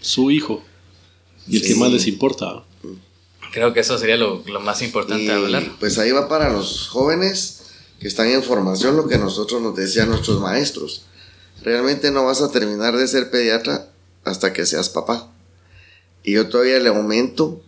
su 0.00 0.30
hijo, 0.30 0.62
y 1.48 1.56
el 1.56 1.62
que 1.62 1.74
más 1.74 1.92
les 1.92 2.06
importa. 2.06 2.64
Creo 3.52 3.72
que 3.72 3.80
eso 3.80 3.98
sería 3.98 4.16
lo, 4.16 4.42
lo 4.46 4.60
más 4.60 4.82
importante 4.82 5.24
de 5.24 5.32
hablar. 5.32 5.64
Pues 5.80 5.98
ahí 5.98 6.10
va 6.10 6.28
para 6.28 6.52
los 6.52 6.88
jóvenes 6.88 7.62
que 7.98 8.08
están 8.08 8.28
en 8.28 8.42
formación 8.42 8.96
lo 8.96 9.08
que 9.08 9.18
nosotros 9.18 9.60
nos 9.62 9.74
decían 9.74 10.10
nuestros 10.10 10.40
maestros. 10.40 11.02
Realmente 11.62 12.10
no 12.10 12.24
vas 12.24 12.40
a 12.42 12.50
terminar 12.50 12.96
de 12.96 13.08
ser 13.08 13.30
pediatra 13.30 13.88
hasta 14.24 14.52
que 14.52 14.66
seas 14.66 14.88
papá. 14.88 15.32
Y 16.22 16.32
yo 16.32 16.48
todavía 16.48 16.78
le 16.78 16.90
aumento 16.90 17.62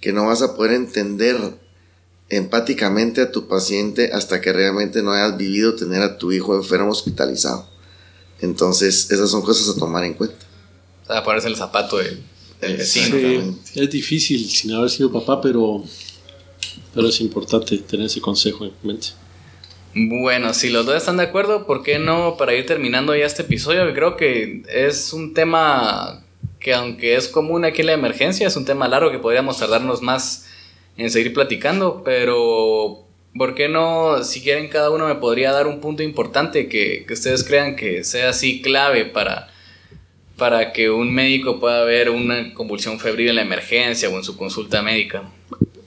que 0.00 0.12
no 0.12 0.26
vas 0.26 0.42
a 0.42 0.56
poder 0.56 0.72
entender 0.72 1.36
empáticamente 2.28 3.20
a 3.20 3.30
tu 3.30 3.46
paciente 3.46 4.10
hasta 4.12 4.40
que 4.40 4.52
realmente 4.52 5.02
no 5.02 5.12
hayas 5.12 5.36
vivido 5.36 5.76
tener 5.76 6.02
a 6.02 6.18
tu 6.18 6.32
hijo 6.32 6.56
enfermo 6.56 6.90
hospitalizado. 6.90 7.68
Entonces, 8.40 9.10
esas 9.10 9.30
son 9.30 9.42
cosas 9.42 9.74
a 9.74 9.78
tomar 9.78 10.04
en 10.04 10.14
cuenta. 10.14 10.44
O 11.04 11.12
sea, 11.12 11.22
ponerse 11.22 11.48
el 11.48 11.56
zapato 11.56 11.98
del, 11.98 12.22
vecino. 12.60 13.56
es 13.74 13.90
difícil 13.90 14.48
sin 14.48 14.72
haber 14.72 14.90
sido 14.90 15.12
papá, 15.12 15.40
pero, 15.40 15.84
pero 16.94 17.08
es 17.08 17.20
importante 17.20 17.78
tener 17.78 18.06
ese 18.06 18.20
consejo 18.20 18.64
en 18.64 18.72
mente. 18.82 19.08
Bueno, 19.94 20.52
si 20.52 20.68
los 20.68 20.84
dos 20.84 20.96
están 20.96 21.16
de 21.16 21.22
acuerdo, 21.22 21.66
¿por 21.66 21.82
qué 21.82 21.98
no 21.98 22.36
para 22.36 22.54
ir 22.54 22.66
terminando 22.66 23.16
ya 23.16 23.24
este 23.24 23.42
episodio? 23.42 23.92
Creo 23.94 24.16
que 24.16 24.62
es 24.68 25.14
un 25.14 25.32
tema 25.32 26.22
que 26.60 26.74
aunque 26.74 27.16
es 27.16 27.28
común 27.28 27.64
aquí 27.64 27.80
en 27.80 27.86
la 27.86 27.92
emergencia, 27.94 28.46
es 28.46 28.56
un 28.56 28.66
tema 28.66 28.88
largo 28.88 29.10
que 29.10 29.18
podríamos 29.18 29.58
tardarnos 29.58 30.02
más 30.02 30.46
en 30.98 31.10
seguir 31.10 31.32
platicando, 31.32 32.02
pero 32.04 33.06
¿por 33.38 33.54
qué 33.54 33.68
no, 33.68 34.22
si 34.22 34.42
quieren 34.42 34.68
cada 34.68 34.90
uno 34.90 35.06
me 35.06 35.14
podría 35.14 35.52
dar 35.52 35.66
un 35.66 35.80
punto 35.80 36.02
importante 36.02 36.68
que, 36.68 37.04
que 37.06 37.14
ustedes 37.14 37.44
crean 37.44 37.76
que 37.76 38.04
sea 38.04 38.30
así 38.30 38.60
clave 38.60 39.06
para, 39.06 39.48
para 40.36 40.72
que 40.72 40.90
un 40.90 41.12
médico 41.12 41.58
pueda 41.58 41.84
ver 41.84 42.10
una 42.10 42.52
convulsión 42.54 43.00
febril 43.00 43.28
en 43.28 43.36
la 43.36 43.42
emergencia 43.42 44.08
o 44.08 44.16
en 44.16 44.24
su 44.24 44.36
consulta 44.36 44.82
médica? 44.82 45.30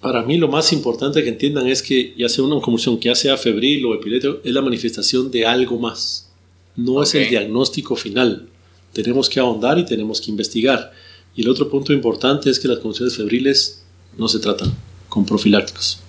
Para 0.01 0.23
mí 0.23 0.37
lo 0.37 0.47
más 0.47 0.71
importante 0.71 1.23
que 1.23 1.29
entiendan 1.29 1.67
es 1.67 1.81
que 1.81 2.13
ya 2.17 2.29
sea 2.29 2.43
una 2.45 2.61
convulsión 2.61 2.99
que 2.99 3.09
ya 3.09 3.15
sea 3.15 3.37
febril 3.37 3.85
o 3.85 3.93
epilético, 3.93 4.39
es 4.43 4.53
la 4.53 4.61
manifestación 4.61 5.29
de 5.29 5.45
algo 5.45 5.77
más. 5.77 6.29
No 6.75 7.03
es 7.03 7.13
el 7.15 7.29
diagnóstico 7.29 7.95
final. 7.95 8.47
Tenemos 8.93 9.29
que 9.29 9.39
ahondar 9.39 9.77
y 9.77 9.85
tenemos 9.85 10.21
que 10.21 10.31
investigar. 10.31 10.93
Y 11.35 11.41
el 11.41 11.49
otro 11.49 11.69
punto 11.69 11.93
importante 11.93 12.49
es 12.49 12.59
que 12.59 12.67
las 12.67 12.77
convulsiones 12.77 13.17
febriles 13.17 13.83
no 14.17 14.27
se 14.27 14.39
tratan 14.39 14.71
con 15.09 15.25
profilácticos. 15.25 15.99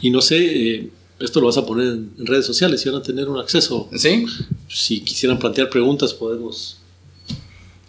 Y 0.00 0.10
no 0.10 0.22
sé, 0.22 0.38
eh, 0.38 0.90
esto 1.20 1.40
lo 1.40 1.46
vas 1.46 1.56
a 1.58 1.66
poner 1.66 1.88
en, 1.88 2.26
redes 2.26 2.46
sociales 2.46 2.84
y 2.84 2.88
van 2.88 3.00
a 3.00 3.02
tener 3.02 3.28
un 3.28 3.38
acceso. 3.38 3.88
Sí. 3.94 4.26
Si 4.68 5.00
quisieran 5.00 5.38
plantear 5.38 5.68
preguntas, 5.70 6.14
podemos 6.14 6.80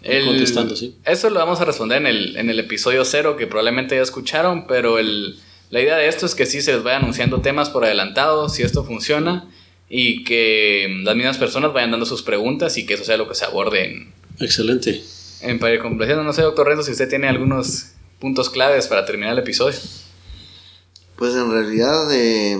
ir 0.04 0.24
contestando, 0.24 0.76
¿sí? 0.76 0.94
Eso 1.04 1.30
lo 1.30 1.38
vamos 1.38 1.60
a 1.60 1.64
responder 1.64 1.98
en 1.98 2.06
el, 2.06 2.36
en 2.36 2.50
el 2.50 2.58
episodio 2.58 3.04
cero, 3.04 3.36
que 3.36 3.46
probablemente 3.46 3.96
ya 3.96 4.02
escucharon, 4.02 4.66
pero 4.66 4.98
el, 4.98 5.38
la 5.70 5.80
idea 5.80 5.96
de 5.96 6.08
esto 6.08 6.26
es 6.26 6.34
que 6.34 6.44
sí 6.46 6.60
se 6.60 6.74
les 6.74 6.82
vaya 6.82 6.98
anunciando 6.98 7.40
temas 7.40 7.70
por 7.70 7.84
adelantado, 7.84 8.48
si 8.48 8.62
esto 8.62 8.84
funciona, 8.84 9.48
y 9.88 10.24
que 10.24 11.00
las 11.02 11.16
mismas 11.16 11.38
personas 11.38 11.72
vayan 11.72 11.90
dando 11.90 12.06
sus 12.06 12.22
preguntas 12.22 12.76
y 12.76 12.86
que 12.86 12.94
eso 12.94 13.04
sea 13.04 13.16
lo 13.16 13.28
que 13.28 13.34
se 13.34 13.44
aborde 13.44 13.84
en. 13.84 14.12
Excelente. 14.40 15.02
En 15.40 15.58
para 15.58 15.74
ir 15.74 15.82
No 15.82 16.32
sé, 16.32 16.42
doctor 16.42 16.66
Renzo, 16.66 16.82
si 16.82 16.92
usted 16.92 17.08
tiene 17.08 17.28
algunos 17.28 17.92
puntos 18.18 18.50
claves 18.50 18.86
para 18.86 19.04
terminar 19.04 19.32
el 19.32 19.40
episodio. 19.40 19.78
Pues 21.16 21.34
en 21.34 21.50
realidad 21.50 22.12
eh, 22.12 22.56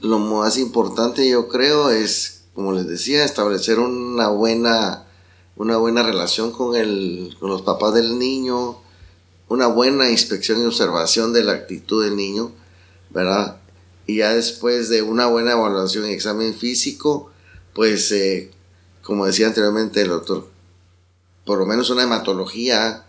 lo 0.00 0.18
más 0.18 0.58
importante 0.58 1.28
yo 1.28 1.48
creo 1.48 1.90
es, 1.90 2.42
como 2.54 2.72
les 2.72 2.86
decía, 2.86 3.24
establecer 3.24 3.78
una 3.78 4.28
buena, 4.28 5.06
una 5.56 5.76
buena 5.76 6.02
relación 6.02 6.52
con, 6.52 6.76
el, 6.76 7.36
con 7.40 7.50
los 7.50 7.62
papás 7.62 7.94
del 7.94 8.18
niño, 8.18 8.78
una 9.48 9.66
buena 9.68 10.10
inspección 10.10 10.60
y 10.60 10.64
observación 10.64 11.32
de 11.32 11.44
la 11.44 11.52
actitud 11.52 12.04
del 12.04 12.16
niño, 12.16 12.52
¿verdad? 13.10 13.58
Y 14.06 14.16
ya 14.16 14.34
después 14.34 14.88
de 14.88 15.02
una 15.02 15.26
buena 15.26 15.52
evaluación 15.52 16.06
y 16.06 16.12
examen 16.12 16.54
físico, 16.54 17.30
pues 17.74 18.10
eh, 18.12 18.50
como 19.02 19.26
decía 19.26 19.46
anteriormente 19.46 20.02
el 20.02 20.08
doctor, 20.08 20.48
por 21.44 21.58
lo 21.58 21.66
menos 21.66 21.90
una 21.90 22.02
hematología 22.02 23.06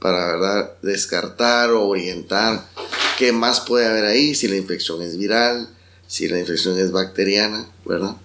para 0.00 0.26
¿verdad? 0.26 0.72
descartar 0.82 1.70
o 1.70 1.86
orientar 1.86 2.68
qué 3.18 3.32
más 3.32 3.60
puede 3.60 3.86
haber 3.86 4.04
ahí, 4.04 4.34
si 4.34 4.48
la 4.48 4.56
infección 4.56 5.02
es 5.02 5.16
viral, 5.16 5.75
si 6.06 6.28
la 6.28 6.38
infección 6.38 6.78
es 6.78 6.92
bacteriana, 6.92 7.68
¿verdad? 7.84 8.16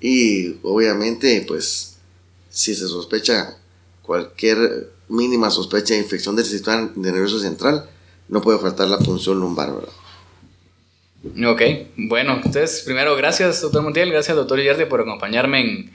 Y 0.00 0.56
obviamente, 0.62 1.44
pues, 1.46 1.96
si 2.50 2.74
se 2.74 2.86
sospecha 2.88 3.56
cualquier 4.02 4.90
mínima 5.08 5.50
sospecha 5.50 5.94
de 5.94 6.00
infección 6.00 6.36
del 6.36 6.44
sistema 6.44 6.90
nervioso 6.96 7.38
central, 7.38 7.88
no 8.28 8.40
puede 8.40 8.58
faltar 8.58 8.88
la 8.88 8.98
punción 8.98 9.38
lumbar, 9.40 9.72
¿verdad? 9.74 11.50
Ok, 11.50 11.62
bueno, 11.96 12.34
entonces 12.36 12.82
primero 12.84 13.16
gracias 13.16 13.60
doctor 13.60 13.82
Montiel, 13.82 14.12
gracias 14.12 14.36
doctor 14.36 14.60
Yardi 14.60 14.84
por 14.84 15.00
acompañarme 15.00 15.60
en, 15.60 15.92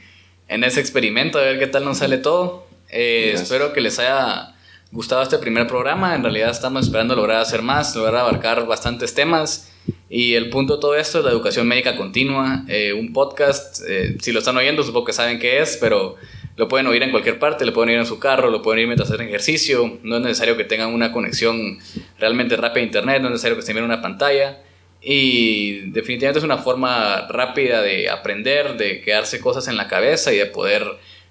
en, 0.50 0.64
ese 0.64 0.82
experimento, 0.82 1.38
a 1.38 1.44
ver 1.44 1.60
qué 1.60 1.68
tal 1.68 1.86
nos 1.86 2.00
sale 2.00 2.18
todo. 2.18 2.68
Eh, 2.90 3.32
espero 3.36 3.72
que 3.72 3.80
les 3.80 3.98
haya 4.00 4.56
gustado 4.92 5.22
este 5.22 5.38
primer 5.38 5.68
programa. 5.68 6.16
En 6.16 6.24
realidad 6.24 6.52
estamos 6.52 6.86
esperando 6.86 7.16
lograr 7.16 7.38
hacer 7.38 7.62
más, 7.62 7.96
lograr 7.96 8.18
abarcar 8.18 8.66
bastantes 8.68 9.14
temas. 9.14 9.71
Y 10.14 10.34
el 10.34 10.50
punto 10.50 10.76
de 10.76 10.82
todo 10.82 10.98
esto 10.98 11.20
es 11.20 11.24
la 11.24 11.32
educación 11.32 11.66
médica 11.70 11.96
continua, 11.96 12.66
eh, 12.68 12.92
un 12.92 13.14
podcast, 13.14 13.82
eh, 13.88 14.18
si 14.20 14.34
lo 14.34 14.40
están 14.40 14.58
oyendo 14.58 14.84
supongo 14.84 15.06
que 15.06 15.14
saben 15.14 15.40
qué 15.40 15.62
es, 15.62 15.78
pero 15.80 16.18
lo 16.58 16.68
pueden 16.68 16.86
oír 16.88 17.02
en 17.02 17.12
cualquier 17.12 17.40
parte, 17.40 17.66
lo 17.66 17.72
pueden 17.72 17.92
oír 17.92 18.00
en 18.00 18.06
su 18.06 18.20
carro, 18.20 18.50
lo 18.50 18.62
pueden 18.62 18.80
oír 18.80 18.88
mientras 18.88 19.10
hacen 19.10 19.26
ejercicio, 19.26 20.00
no 20.04 20.18
es 20.18 20.22
necesario 20.22 20.58
que 20.58 20.66
tengan 20.66 20.94
una 20.94 21.14
conexión 21.14 21.80
realmente 22.20 22.58
rápida 22.58 22.82
a 22.82 22.86
internet, 22.88 23.22
no 23.22 23.30
es 23.30 23.32
necesario 23.32 23.56
que 23.56 23.62
estén 23.62 23.76
viendo 23.76 23.86
una 23.86 24.02
pantalla. 24.02 24.62
Y 25.02 25.90
definitivamente 25.92 26.40
es 26.40 26.46
una 26.46 26.58
forma 26.58 27.28
rápida 27.30 27.82
de 27.82 28.10
aprender, 28.10 28.76
de 28.76 29.00
quedarse 29.00 29.40
cosas 29.40 29.70
en 29.70 29.78
la 29.78 29.88
cabeza 29.88 30.34
y 30.34 30.38
de 30.38 30.46
poder 30.46 30.86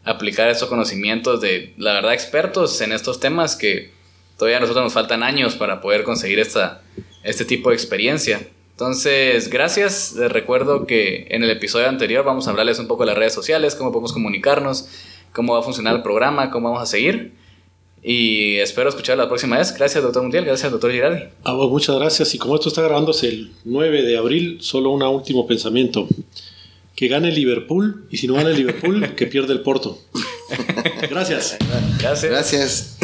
aplicar 0.04 0.48
esos 0.48 0.70
conocimientos 0.70 1.42
de, 1.42 1.74
la 1.76 1.92
verdad, 1.92 2.14
expertos 2.14 2.80
en 2.80 2.92
estos 2.92 3.20
temas 3.20 3.56
que 3.56 3.90
todavía 4.38 4.56
a 4.56 4.60
nosotros 4.60 4.84
nos 4.84 4.94
faltan 4.94 5.22
años 5.22 5.54
para 5.54 5.82
poder 5.82 6.02
conseguir 6.02 6.38
esta, 6.38 6.80
este 7.22 7.44
tipo 7.44 7.68
de 7.68 7.76
experiencia. 7.76 8.40
Entonces, 8.80 9.50
gracias. 9.50 10.14
Les 10.14 10.32
recuerdo 10.32 10.86
que 10.86 11.26
en 11.28 11.42
el 11.42 11.50
episodio 11.50 11.86
anterior 11.86 12.24
vamos 12.24 12.46
a 12.46 12.50
hablarles 12.50 12.78
un 12.78 12.86
poco 12.86 13.02
de 13.02 13.08
las 13.08 13.18
redes 13.18 13.34
sociales, 13.34 13.74
cómo 13.74 13.92
podemos 13.92 14.14
comunicarnos, 14.14 14.88
cómo 15.34 15.52
va 15.52 15.58
a 15.58 15.62
funcionar 15.62 15.94
el 15.96 16.02
programa, 16.02 16.50
cómo 16.50 16.70
vamos 16.70 16.82
a 16.82 16.86
seguir. 16.86 17.34
Y 18.02 18.56
espero 18.56 18.88
escuchar 18.88 19.18
la 19.18 19.28
próxima 19.28 19.58
vez. 19.58 19.76
Gracias, 19.76 20.02
doctor 20.02 20.22
Mundial. 20.22 20.46
Gracias, 20.46 20.72
doctor 20.72 20.92
Girardi. 20.92 21.24
A 21.44 21.52
vos, 21.52 21.70
muchas 21.70 21.94
gracias. 21.96 22.34
Y 22.34 22.38
como 22.38 22.54
esto 22.54 22.70
está 22.70 22.80
grabándose 22.80 23.28
el 23.28 23.52
9 23.66 24.00
de 24.00 24.16
abril, 24.16 24.56
solo 24.62 24.88
un 24.88 25.02
último 25.02 25.46
pensamiento 25.46 26.08
que 26.96 27.08
gane 27.08 27.30
Liverpool 27.30 28.06
y 28.10 28.16
si 28.16 28.28
no 28.28 28.32
gana 28.32 28.48
Liverpool, 28.48 29.14
que 29.14 29.26
pierde 29.26 29.52
el 29.52 29.60
Porto. 29.60 29.98
Gracias. 31.10 31.58
Gracias. 31.98 32.30
Gracias. 32.30 32.98